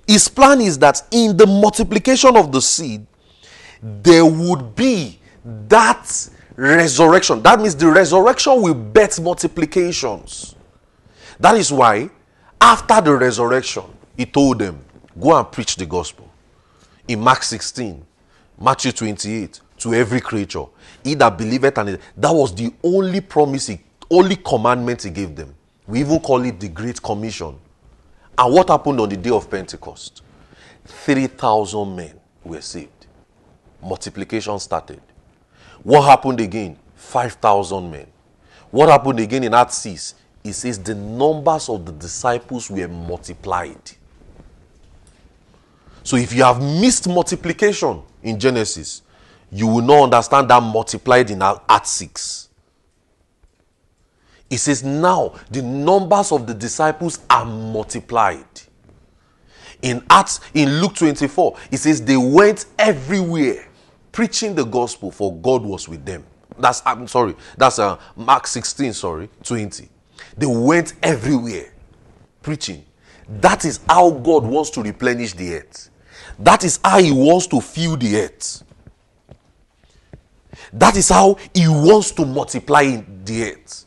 [0.06, 3.06] His plan is that in the multiplication of the seed,
[3.82, 5.18] there would be
[5.68, 7.42] that resurrection.
[7.42, 10.54] That means the resurrection will birth multiplications.
[11.40, 12.10] That is why,
[12.60, 13.84] after the resurrection,
[14.16, 14.84] he told them,
[15.20, 16.30] Go and preach the gospel.
[17.06, 18.04] In Mark 16,
[18.58, 20.64] Matthew 28, to every creature.
[21.02, 23.80] He that believeth and that was the only promise, he,
[24.10, 25.54] only commandment he gave them.
[25.86, 27.56] We even call it the Great Commission.
[28.38, 30.22] And what happened on the day of Pentecost?
[30.84, 32.14] 3,000 men
[32.44, 33.06] were saved.
[33.82, 35.00] Multiplication started.
[35.82, 36.76] What happened again?
[36.96, 38.06] 5,000 men.
[38.70, 40.14] What happened again in Acts 6?
[40.44, 43.92] It says the numbers of the disciples were multiplied.
[46.02, 49.02] So if you have missed multiplication in Genesis,
[49.50, 52.48] you will not understand that multiplied in Acts 6.
[54.52, 58.44] It says, Now the numbers of the disciples are multiplied.
[59.80, 63.66] In Acts, in Luke 24, it says, They went everywhere
[64.12, 66.26] preaching the gospel, for God was with them.
[66.58, 69.88] That's, I'm sorry, that's uh, Mark 16, sorry, 20.
[70.36, 71.72] They went everywhere
[72.42, 72.84] preaching.
[73.26, 75.88] That is how God wants to replenish the earth.
[76.38, 78.62] That is how He wants to fill the earth.
[80.74, 83.81] That is how He wants to multiply the earth.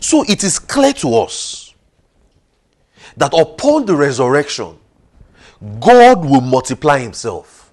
[0.00, 1.74] So it is clear to us
[3.16, 4.78] that upon the resurrection,
[5.80, 7.72] God will multiply Himself.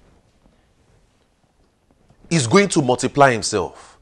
[2.30, 4.00] He's going to multiply Himself.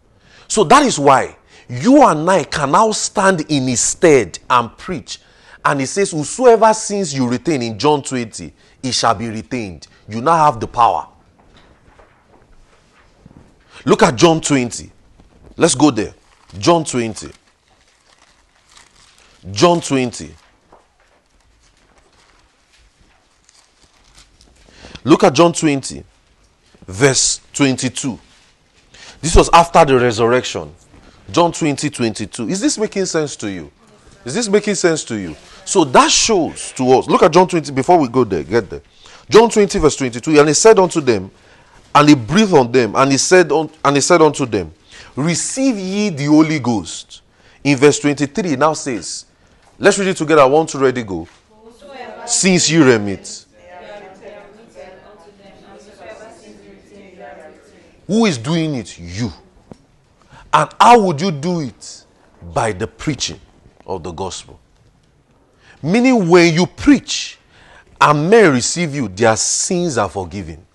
[0.47, 1.35] So that is why
[1.67, 5.19] you and I can now stand in His stead and preach.
[5.65, 8.53] And He says, Whosoever sins you retain in John 20,
[8.83, 9.87] it shall be retained.
[10.07, 11.07] You now have the power.
[13.85, 14.91] Look at John 20.
[15.57, 16.13] Let's go there.
[16.57, 17.31] John 20.
[19.51, 20.33] John 20.
[25.03, 26.03] Look at John 20,
[26.87, 28.17] verse 22.
[29.21, 30.73] This was after the resurrection.
[31.31, 32.49] John 20, 22.
[32.49, 33.71] Is this making sense to you?
[34.25, 35.35] Is this making sense to you?
[35.65, 37.07] So that shows to us.
[37.07, 38.43] Look at John 20 before we go there.
[38.43, 38.81] Get there.
[39.29, 40.39] John 20, verse 22.
[40.39, 41.31] And he said unto them,
[41.95, 44.73] and he breathed on them, and he said, on, and he said unto them,
[45.15, 47.21] Receive ye the Holy Ghost.
[47.63, 49.25] In verse 23, now says,
[49.79, 50.47] Let's read it together.
[50.47, 51.27] Want to ready go.
[52.25, 53.45] Since you remit.
[58.07, 58.99] Who is doing it?
[58.99, 59.31] You.
[60.53, 62.05] And how would you do it?
[62.53, 63.39] By the preaching
[63.85, 64.59] of the gospel.
[65.81, 67.37] Meaning, when you preach
[67.99, 70.65] and men receive you, their sins are forgiven.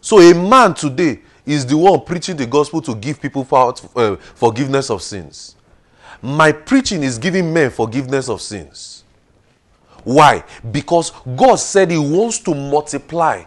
[0.00, 3.46] So, a man today is the one preaching the gospel to give people
[3.94, 5.55] uh, forgiveness of sins.
[6.22, 9.04] My preaching is giving men forgiveness of sins.
[10.04, 10.44] Why?
[10.70, 13.44] Because God said He wants to multiply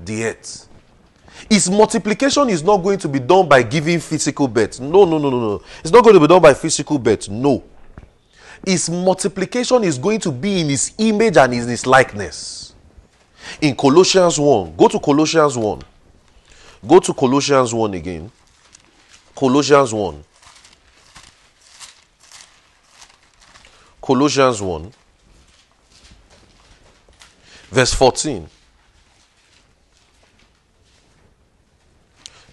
[0.00, 0.68] the earth.
[1.48, 4.80] His multiplication is not going to be done by giving physical birth.
[4.80, 5.62] No, no, no, no, no.
[5.80, 7.28] It's not going to be done by physical birth.
[7.28, 7.62] No.
[8.64, 12.74] His multiplication is going to be in His image and in His likeness.
[13.60, 15.82] In Colossians 1, go to Colossians 1.
[16.86, 18.30] Go to Colossians 1 again.
[19.34, 20.24] Colossians 1.
[24.02, 24.92] Colossians 1,
[27.70, 28.48] verse 14.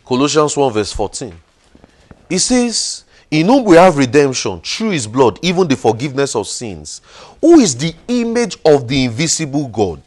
[0.05, 1.33] Colossians 1, verse 14.
[2.29, 7.01] It says, In whom we have redemption through his blood, even the forgiveness of sins,
[7.41, 10.01] who is the image of the invisible God,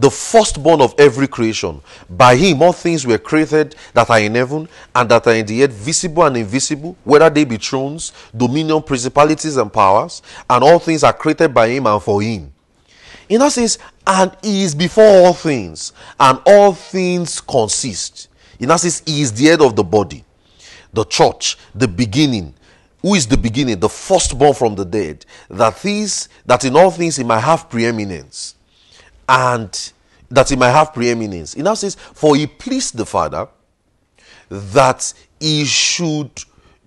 [0.00, 1.80] the firstborn of every creation.
[2.08, 5.62] By him all things were created that are in heaven and that are in the
[5.62, 11.04] earth, visible and invisible, whether they be thrones, dominion, principalities, and powers, and all things
[11.04, 12.50] are created by him and for him.
[13.28, 18.28] In that says, and he is before all things, and all things consist.
[18.58, 20.24] In that says, he is the head of the body,
[20.94, 22.54] the church, the beginning.
[23.02, 23.78] Who is the beginning?
[23.78, 25.24] The firstborn from the dead.
[25.48, 28.56] That these that in all things he might have preeminence.
[29.30, 29.92] And
[30.30, 31.54] that he might have preeminence.
[31.54, 33.48] He now says, for he pleased the Father
[34.48, 36.30] that he should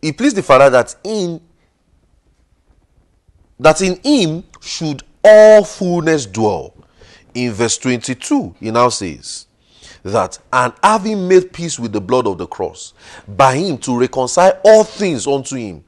[0.01, 1.39] he pleased the Father that in
[3.59, 6.73] that in him should all fullness dwell.
[7.33, 9.47] In verse 22, he now says
[10.03, 12.93] that, and having made peace with the blood of the cross,
[13.27, 15.83] by him to reconcile all things unto him.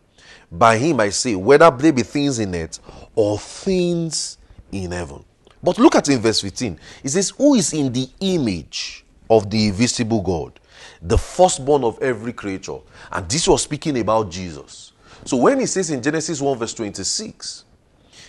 [0.51, 2.79] By him I say, whether there be things in it
[3.13, 4.37] or things
[4.71, 5.23] in heaven.
[5.65, 6.79] But look at in verse 15.
[7.03, 10.59] It says, Who is in the image of the invisible God,
[11.01, 12.77] the firstborn of every creature?
[13.11, 14.91] And this was speaking about Jesus.
[15.25, 17.65] So when he says in Genesis 1, verse 26,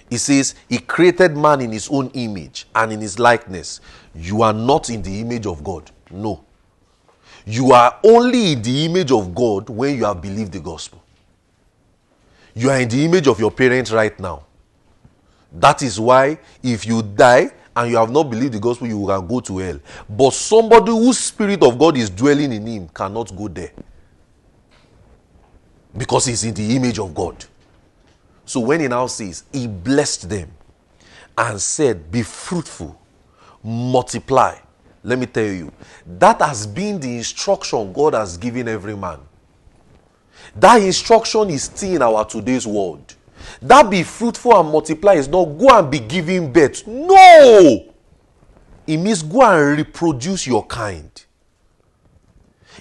[0.09, 3.83] he says, He created man in his own image and in his likeness.
[4.15, 5.91] You are not in the image of God.
[6.11, 6.43] No.
[7.45, 11.03] You are only in the image of God when you have believed the gospel.
[12.55, 14.46] You are in the image of your parents right now.
[15.59, 19.27] That is why if you die and you have not believed the gospel, you can
[19.27, 19.81] go to hell.
[20.09, 23.73] But somebody whose spirit of God is dwelling in him cannot go there.
[25.97, 27.45] Because he's in the image of God.
[28.45, 30.51] So when he now says, He blessed them
[31.37, 32.99] and said, Be fruitful,
[33.63, 34.57] multiply.
[35.03, 35.73] Let me tell you,
[36.19, 39.21] that has been the instruction God has given every man.
[40.55, 43.16] That instruction is still in our today's world.
[43.67, 46.87] That be fruitful and multiply is not go and be giving birth.
[46.87, 47.93] No!
[48.87, 51.11] It means go and reproduce your kind.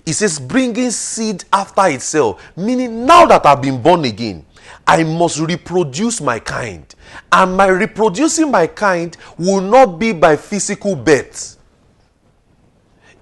[0.05, 4.45] It says bringing seed after itself, meaning now that I've been born again,
[4.85, 6.93] I must reproduce my kind.
[7.31, 11.57] And my reproducing my kind will not be by physical birth,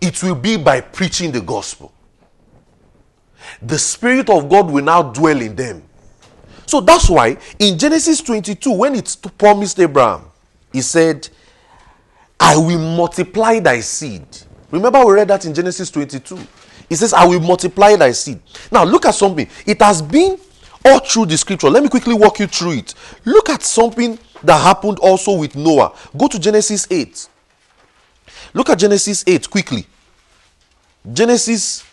[0.02, 1.94] it will be by preaching the gospel.
[3.61, 5.84] The Spirit of God will now dwell in them.
[6.65, 10.26] So that's why in Genesis 22, when it's promised Abraham,
[10.72, 11.27] he said,
[12.40, 14.26] I will multiply thy seed.
[14.72, 16.40] Remember, we read that in Genesis 22.
[16.90, 18.40] He says, I will multiply thy seed.
[18.72, 19.48] Now, look at something.
[19.65, 20.38] It has been
[20.85, 21.69] all through the scripture.
[21.69, 22.94] Let me quickly walk you through it.
[23.26, 25.94] Look at something that happened also with Noah.
[26.18, 27.30] Go to Genesis 8.
[28.53, 29.85] Look at Genesis 8 quickly.
[31.11, 31.84] Genesis,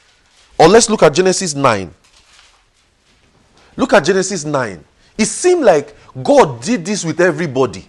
[0.59, 1.93] or let's look at Genesis 9.
[3.81, 4.85] Look at Genesis 9.
[5.17, 7.89] It seemed like God did this with everybody.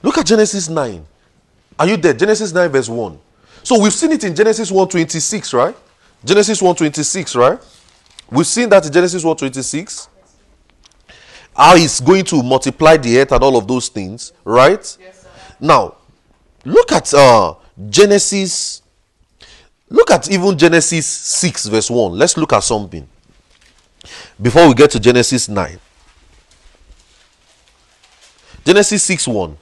[0.00, 1.04] Look at Genesis 9.
[1.76, 2.14] Are you there?
[2.14, 3.18] Genesis 9, verse 1.
[3.64, 5.74] So we've seen it in Genesis 1:26, right?
[6.24, 7.58] Genesis 1:26, right?
[8.30, 10.06] We've seen that in Genesis 1:26.
[11.56, 14.96] How he's going to multiply the earth and all of those things, right?
[15.00, 15.28] Yes, sir.
[15.58, 15.96] Now,
[16.64, 17.54] look at uh
[17.88, 18.82] Genesis.
[19.88, 22.16] Look at even Genesis 6, verse 1.
[22.16, 23.08] Let's look at something
[24.40, 25.78] before we get to Genesis 9.
[28.64, 29.56] Genesis 6 1.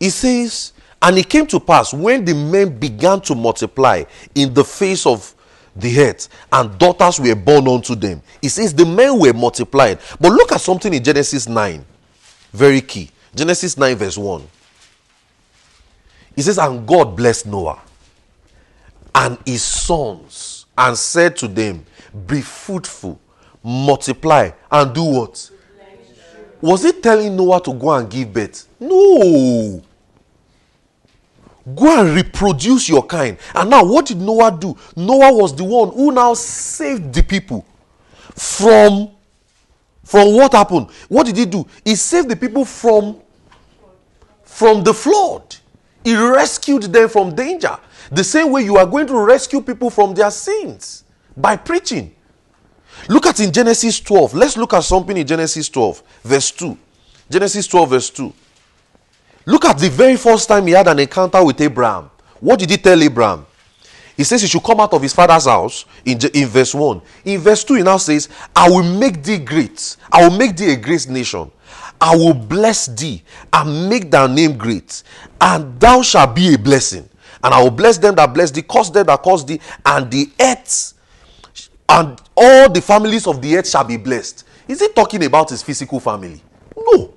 [0.00, 4.04] It says, And it came to pass when the men began to multiply
[4.34, 5.34] in the face of
[5.76, 8.22] the earth, and daughters were born unto them.
[8.40, 9.98] It says, The men were multiplied.
[10.20, 11.84] But look at something in Genesis 9.
[12.52, 13.10] Very key.
[13.34, 14.46] Genesis 9, verse 1.
[16.36, 17.80] It says, And God blessed Noah
[19.14, 21.84] and his sons and said to them,
[22.26, 23.18] Be fruitful,
[23.64, 25.50] multiply, and do what?
[26.60, 28.68] Was it telling Noah to go and give birth?
[28.78, 29.82] No.
[31.74, 33.38] Go and reproduce your kind.
[33.54, 34.76] And now, what did Noah do?
[34.94, 37.64] Noah was the one who now saved the people
[38.34, 39.10] from
[40.04, 40.88] from what happened.
[41.08, 41.66] What did he do?
[41.84, 43.20] He saved the people from
[44.44, 45.56] from the flood.
[46.04, 47.78] He rescued them from danger.
[48.10, 51.04] The same way you are going to rescue people from their sins
[51.34, 52.13] by preaching.
[53.08, 54.34] Look at in Genesis 12.
[54.34, 56.76] Let's look at something in Genesis 12, verse 2.
[57.30, 58.32] Genesis 12, verse 2.
[59.46, 62.10] Look at the very first time he had an encounter with Abraham.
[62.40, 63.46] What did he tell Abraham?
[64.16, 67.02] He says he should come out of his father's house in, in verse 1.
[67.24, 69.96] In verse 2, he now says, I will make thee great.
[70.10, 71.50] I will make thee a great nation.
[72.00, 73.22] I will bless thee
[73.52, 75.02] and make thy name great,
[75.40, 77.08] and thou shalt be a blessing.
[77.42, 80.30] And I will bless them that bless thee, curse them that curse thee, and the
[80.40, 80.93] earth
[81.88, 84.44] and all the families of the earth shall be blessed.
[84.66, 86.42] Is he talking about his physical family?
[86.76, 87.14] No.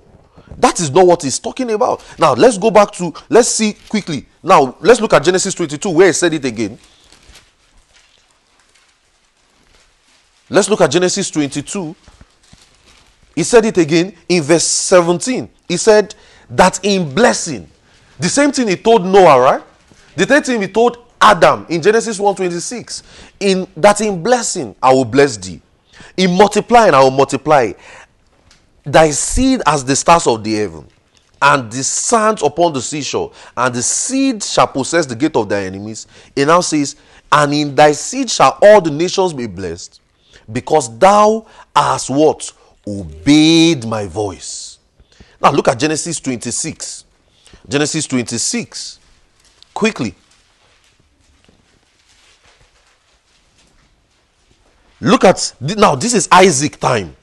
[0.57, 2.03] That is not what he's talking about.
[2.18, 4.26] Now, let's go back to, let's see quickly.
[4.44, 6.77] Now, let's look at Genesis 22, where he said it again.
[10.49, 11.95] Let's look at Genesis 22.
[13.35, 15.49] He said it again in verse 17.
[15.68, 16.15] He said
[16.49, 17.69] that in blessing,
[18.19, 19.64] the same thing he told Noah, right?
[20.15, 23.03] The same thing he told Adam in Genesis 1:26.
[23.39, 25.61] In that in blessing I will bless thee.
[26.15, 27.73] In multiplying I will multiply
[28.85, 30.88] thy seed as the stars of the heaven,
[31.41, 35.64] and the sands upon the seashore, and the seed shall possess the gate of thy
[35.65, 36.07] enemies.
[36.35, 36.95] It now says,
[37.31, 39.99] And in thy seed shall all the nations be blessed,
[40.52, 41.45] because thou
[41.76, 42.52] hast what?
[42.88, 44.80] Obeyed my voice.
[45.41, 47.03] Now look at Genesis 26.
[47.68, 48.99] Genesis 26.
[49.73, 50.15] Quickly.
[54.99, 57.15] Look at now, this is Isaac time.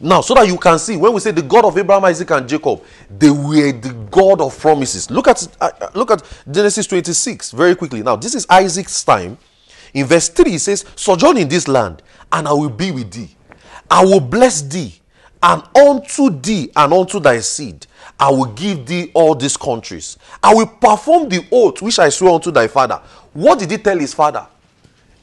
[0.00, 2.48] Now, so that you can see, when we say the God of Abraham, Isaac, and
[2.48, 5.10] Jacob, they were the God of promises.
[5.10, 8.02] Look at uh, uh, look at Genesis 26 very quickly.
[8.02, 9.38] Now, this is Isaac's time.
[9.94, 13.34] In verse 3, he says, Sojourn in this land, and I will be with thee.
[13.90, 14.94] I will bless thee,
[15.42, 17.86] and unto thee and unto thy seed
[18.20, 20.18] I will give thee all these countries.
[20.42, 23.00] I will perform the oath which I swore unto thy father.
[23.32, 24.46] What did he tell his father?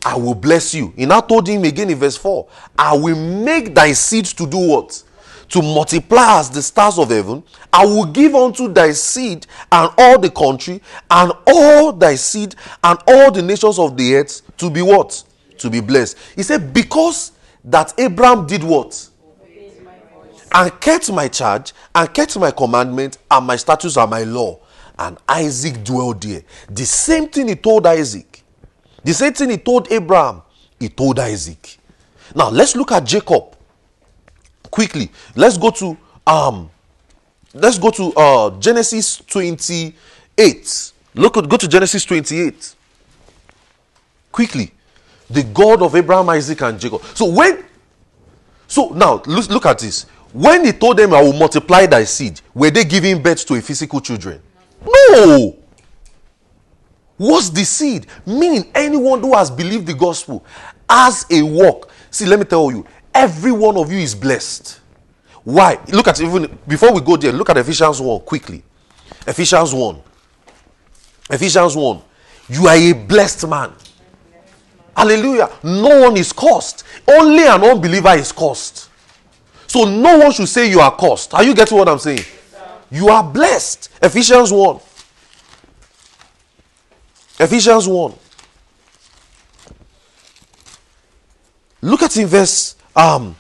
[0.06, 0.94] I will bless you.
[0.95, 4.60] He now told him again in verse 4 I will make thy seed to do
[4.60, 5.02] what?
[5.49, 7.44] To multiply as the stars of heaven.
[7.73, 10.80] I will give unto thy seed and all the country
[11.10, 15.23] and all thy seed and all the nations of the earth to be what?
[15.57, 16.18] To be blessed.
[16.36, 17.32] He said, Because
[17.64, 19.10] that Abraham did what?
[20.53, 24.60] And kept my charge and kept my commandment and my statutes and my law.
[24.99, 26.44] And Isaac dwelled there.
[26.69, 28.44] The same thing he told Isaac.
[29.06, 30.41] The same thing he told Abraham,
[30.80, 31.77] he told Isaac.
[32.36, 33.56] Now let's look at Jacob
[34.72, 35.11] quickly.
[35.36, 35.95] Let's go to
[36.26, 36.72] um
[37.53, 40.91] let's go to uh Genesis 28.
[41.14, 42.76] Look at go to Genesis 28.
[44.32, 44.72] Quickly.
[45.30, 47.03] The God of Abraham, Isaac, and Jacob.
[47.14, 47.64] So when
[48.68, 50.07] so now look, look at this.
[50.34, 53.61] When he told them, I will multiply thy seed, were they giving birth to a
[53.61, 54.41] physical children?
[54.84, 55.56] No.
[57.17, 58.07] What's the seed?
[58.25, 60.43] Meaning, anyone who has believed the gospel
[60.89, 61.89] as a work.
[62.11, 64.79] See, let me tell you, every one of you is blessed.
[65.43, 65.79] Why?
[65.89, 68.63] Look at even before we go there, look at Ephesians 1 quickly.
[69.27, 70.01] Ephesians 1.
[71.29, 72.01] Ephesians 1.
[72.49, 73.71] You are a blessed man.
[74.95, 75.49] Hallelujah.
[75.63, 76.83] No one is cursed.
[77.07, 78.89] Only an unbeliever is cursed.
[79.67, 81.33] So no one should say you are cursed.
[81.33, 82.23] Are you getting what I'm saying?
[82.91, 83.89] You are blessed.
[84.01, 84.79] Ephesians 1.
[87.40, 88.14] Ephesians 1.
[91.82, 93.36] Look at in verse um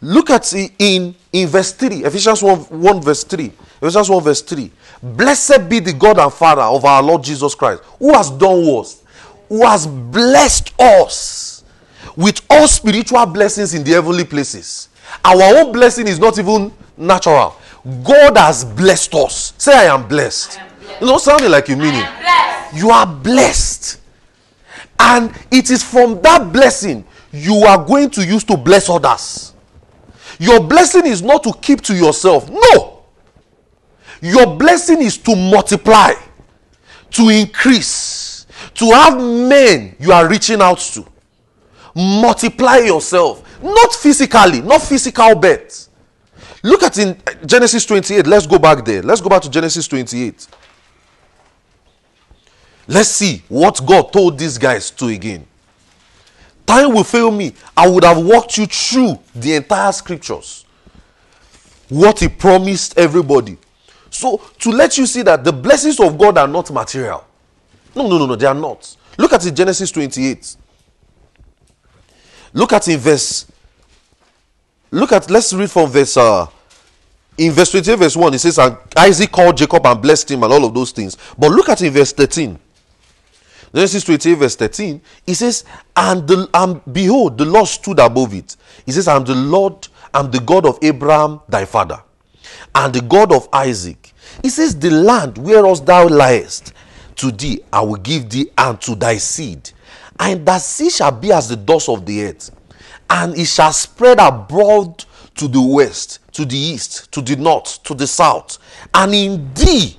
[0.00, 4.70] look at in in verse 3 ephesians 1, 1 verse 3 ephesians 1 verse 3
[5.02, 9.02] blessed be the god and father of our lord jesus christ who has done us
[9.48, 11.54] who has blessed us
[12.16, 14.88] with all spiritual blessings in the heavenly places.
[15.24, 17.56] Our own blessing is not even natural.
[18.02, 19.52] God has blessed us.
[19.58, 20.73] Say i am blessed, I am blessed.
[21.00, 24.00] You know sounding like you mean it you are blessed
[24.98, 29.54] and it is from that blessing you are going to use to bless others
[30.38, 32.48] your blessing is not to keep to yourself.
[32.50, 33.02] No.
[34.20, 36.12] Your blessing is to multiply,
[37.10, 41.04] to increase, to have men you are reaching out to.
[41.94, 43.42] Multiply yourself.
[43.62, 45.88] Not physically, not physical birth.
[46.62, 48.26] Look at in Genesis 28.
[48.26, 49.02] Let's go back there.
[49.02, 50.48] Let's go back to Genesis 28.
[52.86, 55.46] Let's see what God told these guys to again.
[56.66, 57.54] Time will fail me.
[57.76, 60.64] I would have walked you through the entire scriptures.
[61.88, 63.58] What he promised everybody.
[64.10, 67.24] So, to let you see that the blessings of God are not material.
[67.94, 68.96] No, no, no, no, they are not.
[69.18, 70.56] Look at it, Genesis 28.
[72.52, 73.46] Look at in verse.
[74.90, 76.16] Look at, let's read from verse.
[76.16, 76.46] Uh,
[77.36, 80.52] in verse 28, verse 1, it says, And Isaac called Jacob and blessed him, and
[80.52, 81.16] all of those things.
[81.36, 82.58] But look at in verse 13.
[83.74, 85.64] Genesis 28, verse 13, he says,
[85.96, 88.56] and, the, and behold, the Lord stood above it.
[88.86, 92.00] He says, I'm the Lord, I'm the God of Abraham, thy father,
[92.72, 94.12] and the God of Isaac.
[94.42, 96.72] He says, The land whereas thou liest,
[97.16, 99.70] to thee I will give thee and to thy seed.
[100.20, 102.50] And that seed shall be as the dust of the earth,
[103.10, 107.94] and it shall spread abroad to the west, to the east, to the north, to
[107.94, 108.58] the south.
[108.94, 109.96] And in thee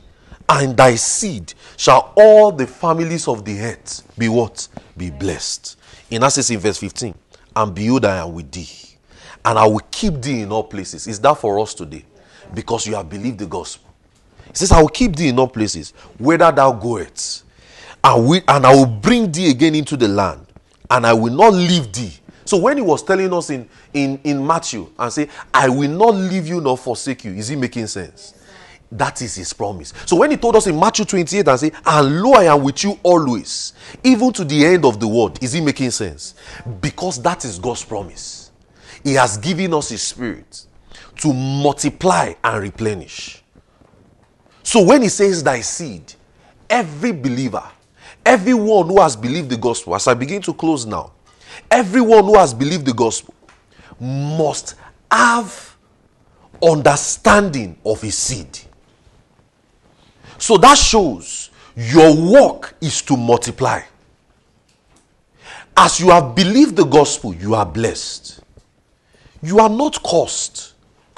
[0.48, 4.68] and thy seed shall all the families of the earth be what?
[4.98, 5.78] Be blessed.
[6.10, 7.14] In Acts in verse 15,
[7.56, 8.70] and behold, I am with thee,
[9.44, 11.08] and I will keep thee in all places.
[11.08, 12.06] Is that for us today?
[12.54, 13.94] Because you have believed the gospel.
[14.48, 17.44] He says, I will keep thee in all places, whither thou goest,
[18.04, 20.46] and, we, and I will bring thee again into the land,
[20.90, 22.14] and I will not leave thee.
[22.46, 26.14] So when he was telling us in, in, in Matthew and say, I will not
[26.14, 28.36] leave you nor forsake you, is he making sense?
[28.92, 29.94] That is his promise.
[30.06, 32.84] So when he told us in Matthew 28 and say, And lo, I am with
[32.84, 36.36] you always, even to the end of the world, is he making sense?
[36.82, 38.52] Because that is God's promise.
[39.04, 40.66] He has given us his spirit
[41.18, 43.44] to multiply and replenish.
[44.64, 46.14] So when he says thy seed,
[46.70, 47.64] every believer,
[48.26, 51.12] everyone who has believed the gospel, as I begin to close now,
[51.70, 53.34] everyone who has believed the gospel
[54.00, 54.76] must
[55.12, 55.76] have
[56.62, 58.60] understanding of his seed.
[60.46, 63.82] So that shows your work is to multiply.
[65.76, 68.42] As you have believed the gospel, you are blessed.
[69.42, 70.76] You are not cursed.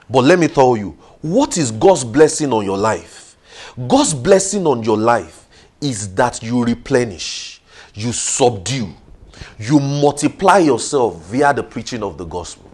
[0.10, 0.92] But let me tell you,
[1.22, 3.36] what is God's blessing on your life?
[3.86, 5.46] God's blessing on your life
[5.82, 7.62] is that you replenish,
[7.96, 8.94] you subdue,
[9.60, 12.72] you multiply yourself via the preaching of the gospel.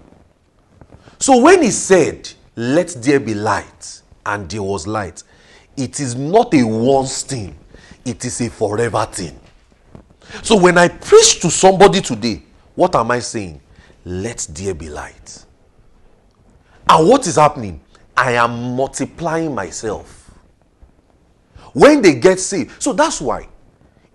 [1.18, 5.24] So when he said, Let there be light, and there was light,
[5.78, 7.58] it is not a once thing,
[8.06, 9.40] it is a forever thing.
[10.42, 12.44] So when I preach to somebody today,
[12.76, 13.62] what am I saying?
[14.06, 15.46] Let there be light.
[16.90, 17.82] And what is happening?
[18.16, 20.32] I am multiplying myself.
[21.74, 23.48] When they get saved, so that's why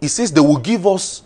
[0.00, 1.22] he says they will give us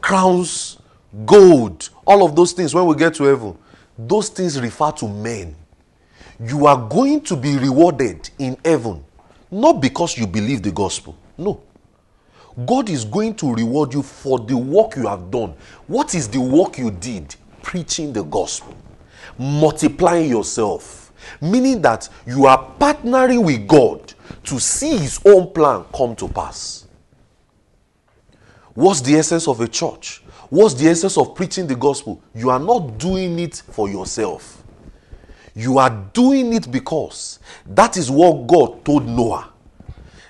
[0.00, 0.78] crowns,
[1.24, 3.58] gold, all of those things when we get to heaven.
[3.98, 5.56] Those things refer to men.
[6.40, 9.04] You are going to be rewarded in heaven
[9.52, 11.16] not because you believe the gospel.
[11.36, 11.60] No.
[12.66, 15.54] God is going to reward you for the work you have done.
[15.86, 17.36] What is the work you did?
[17.62, 18.74] Preaching the gospel,
[19.38, 24.12] multiplying yourself, meaning that you are partnering with God
[24.44, 26.86] to see His own plan come to pass.
[28.74, 30.22] What's the essence of a church?
[30.48, 32.22] What's the essence of preaching the gospel?
[32.34, 34.61] You are not doing it for yourself.
[35.54, 39.50] You are doing it because that is what God told Noah.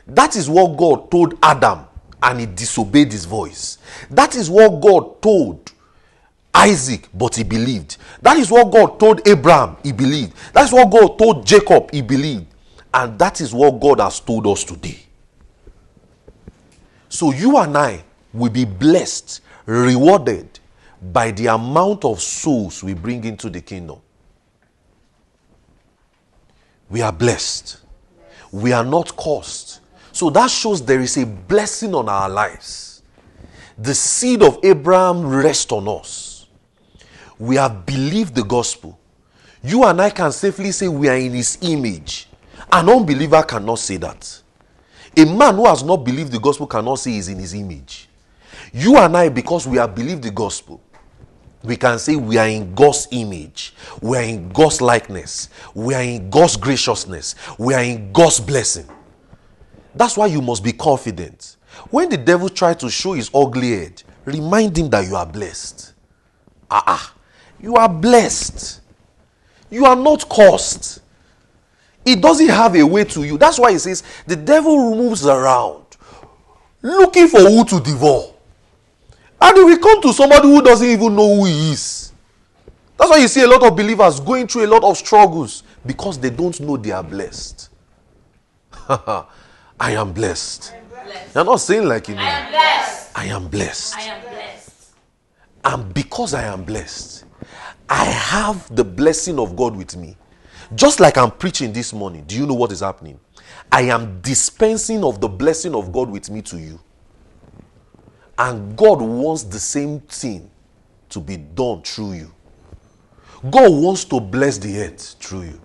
[0.06, 1.80] That is what God told Adam,
[2.22, 3.78] and he disobeyed his voice.
[4.10, 5.72] That is what God told
[6.52, 7.96] Isaac, but he believed.
[8.20, 10.34] That is what God told Abraham, he believed.
[10.52, 12.46] That's what God told Jacob, he believed.
[12.92, 14.98] And that is what God has told us today.
[17.08, 20.58] So you and I will be blessed, rewarded
[21.12, 24.00] by the amount of souls we bring into the kingdom.
[26.92, 27.78] We are blessed.
[28.52, 29.80] We are not cursed.
[30.12, 33.02] So that shows there is a blessing on our lives.
[33.78, 36.48] The seed of Abraham rests on us.
[37.38, 38.98] We have believed the gospel.
[39.64, 42.28] You and I can safely say we are in his image.
[42.70, 44.42] An unbeliever cannot say that.
[45.16, 48.06] A man who has not believed the gospel cannot say he's in his image.
[48.70, 50.82] You and I, because we have believed the gospel,
[51.64, 56.02] we can say we are in God's image, we are in God's likeness, we are
[56.02, 58.88] in God's graciousness, we are in God's blessing.
[59.94, 61.56] That's why you must be confident.
[61.90, 65.92] When the devil tries to show his ugly head, remind him that you are blessed.
[66.70, 67.14] Ah, ah.
[67.60, 68.80] You are blessed.
[69.70, 71.00] You are not cursed.
[72.04, 73.38] It doesn't have a way to you.
[73.38, 75.82] That's why he says the devil moves around
[76.82, 78.31] looking for who to devour.
[79.42, 82.12] And he will come to somebody who doesn't even know who he is.
[82.96, 86.16] That's why you see a lot of believers going through a lot of struggles because
[86.16, 87.68] they don't know they are blessed.
[88.88, 89.26] I
[89.80, 90.72] am blessed.
[91.04, 91.34] blessed.
[91.34, 92.20] You're not saying like you know.
[92.20, 93.18] I am blessed.
[93.18, 93.96] I am blessed.
[93.96, 94.94] I am blessed.
[95.64, 97.24] And because I am blessed,
[97.88, 100.16] I have the blessing of God with me.
[100.76, 103.18] Just like I'm preaching this morning, do you know what is happening?
[103.72, 106.78] I am dispensing of the blessing of God with me to you.
[108.38, 110.50] And God wants the same thing
[111.10, 112.32] to be done through you.
[113.50, 115.60] God wants to bless the earth through you.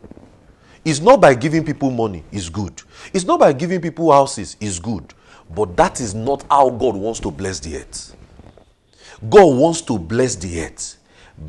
[0.83, 2.81] It's not by giving people money, it's good.
[3.13, 5.13] It's not by giving people houses, it's good.
[5.53, 8.15] But that is not how God wants to bless the earth.
[9.29, 10.97] God wants to bless the earth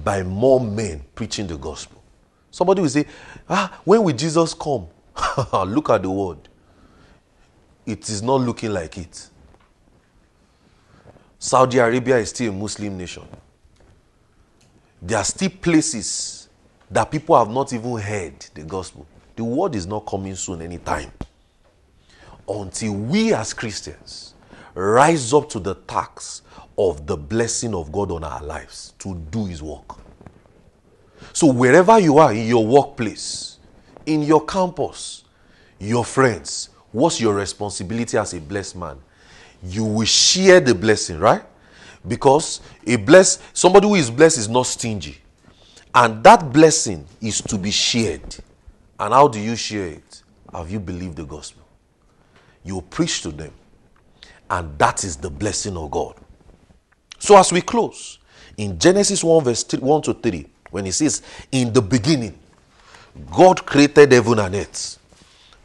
[0.05, 2.03] by more men preaching the gospel.
[2.51, 3.07] Somebody will say,
[3.49, 4.87] Ah, when will Jesus come?
[5.67, 6.49] Look at the world.
[7.87, 9.29] It is not looking like it.
[11.39, 13.23] Saudi Arabia is still a Muslim nation.
[15.01, 16.49] There are still places
[16.91, 19.07] that people have not even heard the gospel.
[19.37, 21.13] The word is not coming soon anytime.
[22.49, 24.35] Until we as Christians
[24.75, 26.45] rise up to the task
[26.77, 29.97] of the blessing of God on our lives to do his work.
[31.33, 33.59] So, wherever you are in your workplace,
[34.07, 35.25] in your campus,
[35.79, 38.99] your friends, what's your responsibility as a blessed man?
[39.63, 41.43] You will share the blessing, right?
[42.07, 45.19] Because a blessed somebody who is blessed is not stingy.
[45.95, 48.37] And that blessing is to be shared.
[49.01, 50.23] And how do you share it?
[50.53, 51.63] Have you believed the gospel?
[52.65, 53.53] You preach to them.
[54.51, 56.15] And that is the blessing of God.
[57.19, 58.19] So as we close,
[58.57, 62.39] in Genesis 1, verse 1 to 3, when he says, In the beginning,
[63.31, 64.99] God created heaven and earth,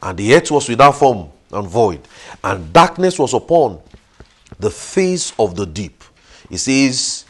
[0.02, 2.02] and the earth was without form and void,
[2.44, 3.80] and darkness was upon
[4.60, 6.04] the face of the deep.
[6.50, 7.26] He says,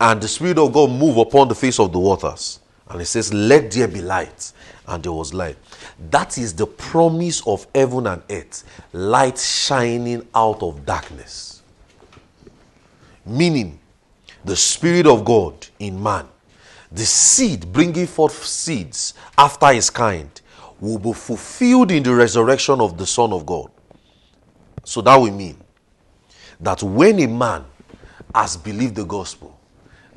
[0.00, 2.60] And the Spirit of God moved upon the face of the waters.
[2.88, 4.52] And he says, Let there be light.
[4.86, 5.56] And there was light.
[6.10, 8.62] That is the promise of heaven and earth
[8.92, 11.62] light shining out of darkness.
[13.24, 13.80] Meaning,
[14.44, 16.28] the Spirit of God in man,
[16.92, 20.40] the seed bringing forth seeds after his kind,
[20.80, 23.70] will be fulfilled in the resurrection of the Son of God.
[24.84, 25.56] So that will mean
[26.60, 27.64] that when a man
[28.34, 29.58] has believed the gospel,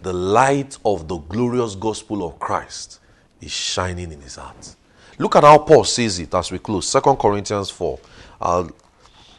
[0.01, 2.99] the light of the glorious gospel of Christ
[3.41, 4.75] is shining in his heart.
[5.17, 6.87] Look at how Paul says it as we close.
[6.87, 7.99] Second Corinthians 4.
[8.41, 8.69] Uh,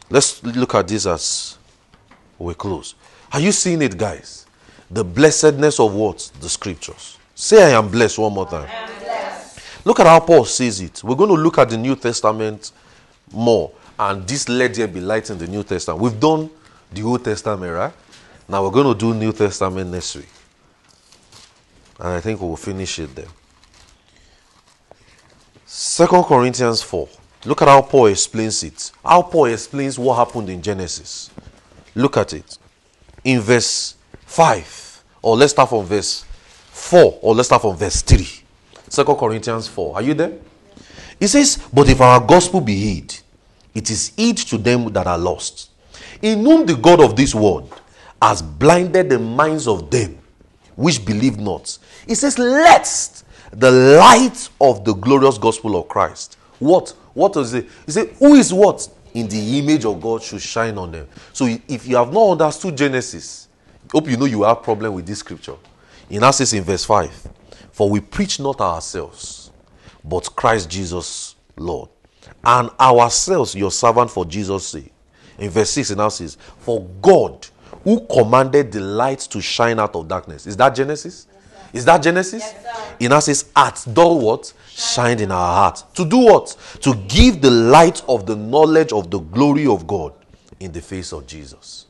[0.09, 1.57] let's look at this as
[2.37, 2.93] we close.
[3.31, 4.45] Are you seeing it, guys?
[4.91, 6.31] The blessedness of what?
[6.39, 7.17] The scriptures.
[7.33, 8.69] Say, I am blessed one more time.
[9.83, 11.03] Look at how Paul says it.
[11.03, 12.71] We're going to look at the New Testament
[13.31, 13.71] more.
[13.99, 16.01] And this let there be light in the New Testament.
[16.01, 16.49] We've done
[16.91, 17.93] the Old Testament, right?
[18.47, 20.29] Now we're going to do New Testament next week.
[21.99, 23.27] And I think we'll finish it there.
[25.65, 27.07] Second Corinthians 4.
[27.45, 28.91] Look at how Paul explains it.
[29.03, 31.31] How Paul explains what happened in Genesis.
[31.95, 32.57] Look at it.
[33.23, 33.95] In verse
[34.25, 35.03] 5.
[35.21, 36.25] Or let's start from verse
[36.71, 37.19] 4.
[37.21, 38.40] Or let's start from verse 3.
[38.91, 39.95] Second Corinthians 4.
[39.95, 40.33] Are you there?
[41.17, 43.17] He says, But if our gospel be hid,
[43.73, 45.69] it is hid to them that are lost,
[46.21, 47.73] in whom the God of this world
[48.21, 50.17] has blinded the minds of them
[50.75, 51.77] which believe not.
[52.05, 56.37] He says, Lest the light of the glorious gospel of Christ.
[56.59, 56.89] What?
[57.13, 57.69] What is it?
[57.85, 58.89] He said, Who is what?
[59.13, 61.07] In the image of God should shine on them.
[61.31, 63.47] So if you have not understood Genesis,
[63.89, 65.55] hope you know you have problem with this scripture.
[66.09, 67.29] In says in verse 5,
[67.81, 69.49] For we preach not ourselves,
[70.05, 71.89] but Christ Jesus Lord.
[72.45, 74.93] And ourselves your servant for Jesus' sake.
[75.39, 77.47] In verse 6 it now says, For God
[77.83, 80.45] who commanded the light to shine out of darkness.
[80.45, 81.25] Is that Genesis?
[81.73, 82.43] Is that Genesis?
[82.43, 84.53] Yes, in us says, at dull what?
[84.69, 85.83] Shined in our heart.
[85.95, 86.55] To do what?
[86.81, 90.13] To give the light of the knowledge of the glory of God
[90.59, 91.87] in the face of Jesus.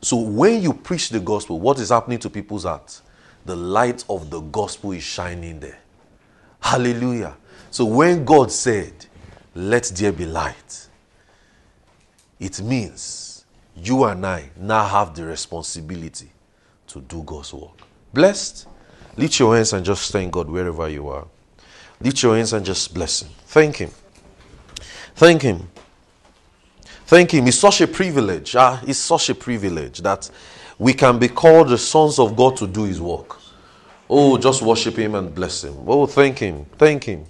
[0.00, 3.02] So when you preach the gospel, what is happening to people's hearts?
[3.44, 5.78] The light of the gospel is shining there.
[6.60, 7.36] Hallelujah.
[7.70, 8.92] So when God said,
[9.54, 10.88] Let there be light,
[12.38, 13.44] it means
[13.76, 16.30] you and I now have the responsibility
[16.88, 17.80] to do God's work.
[18.12, 18.66] Blessed
[19.16, 21.26] Lift your hands and just thank God wherever you are.
[22.00, 23.30] Lift your hands and just bless Him.
[23.46, 23.90] Thank Him.
[25.14, 25.68] Thank Him.
[27.06, 27.46] Thank Him.
[27.46, 28.56] It's such a privilege.
[28.56, 30.30] Ah, it's such a privilege that
[30.82, 33.38] we can be called the sons of God to do His work.
[34.10, 35.76] Oh, just worship Him and bless Him.
[35.86, 36.66] Oh, thank Him.
[36.76, 37.24] Thank Him.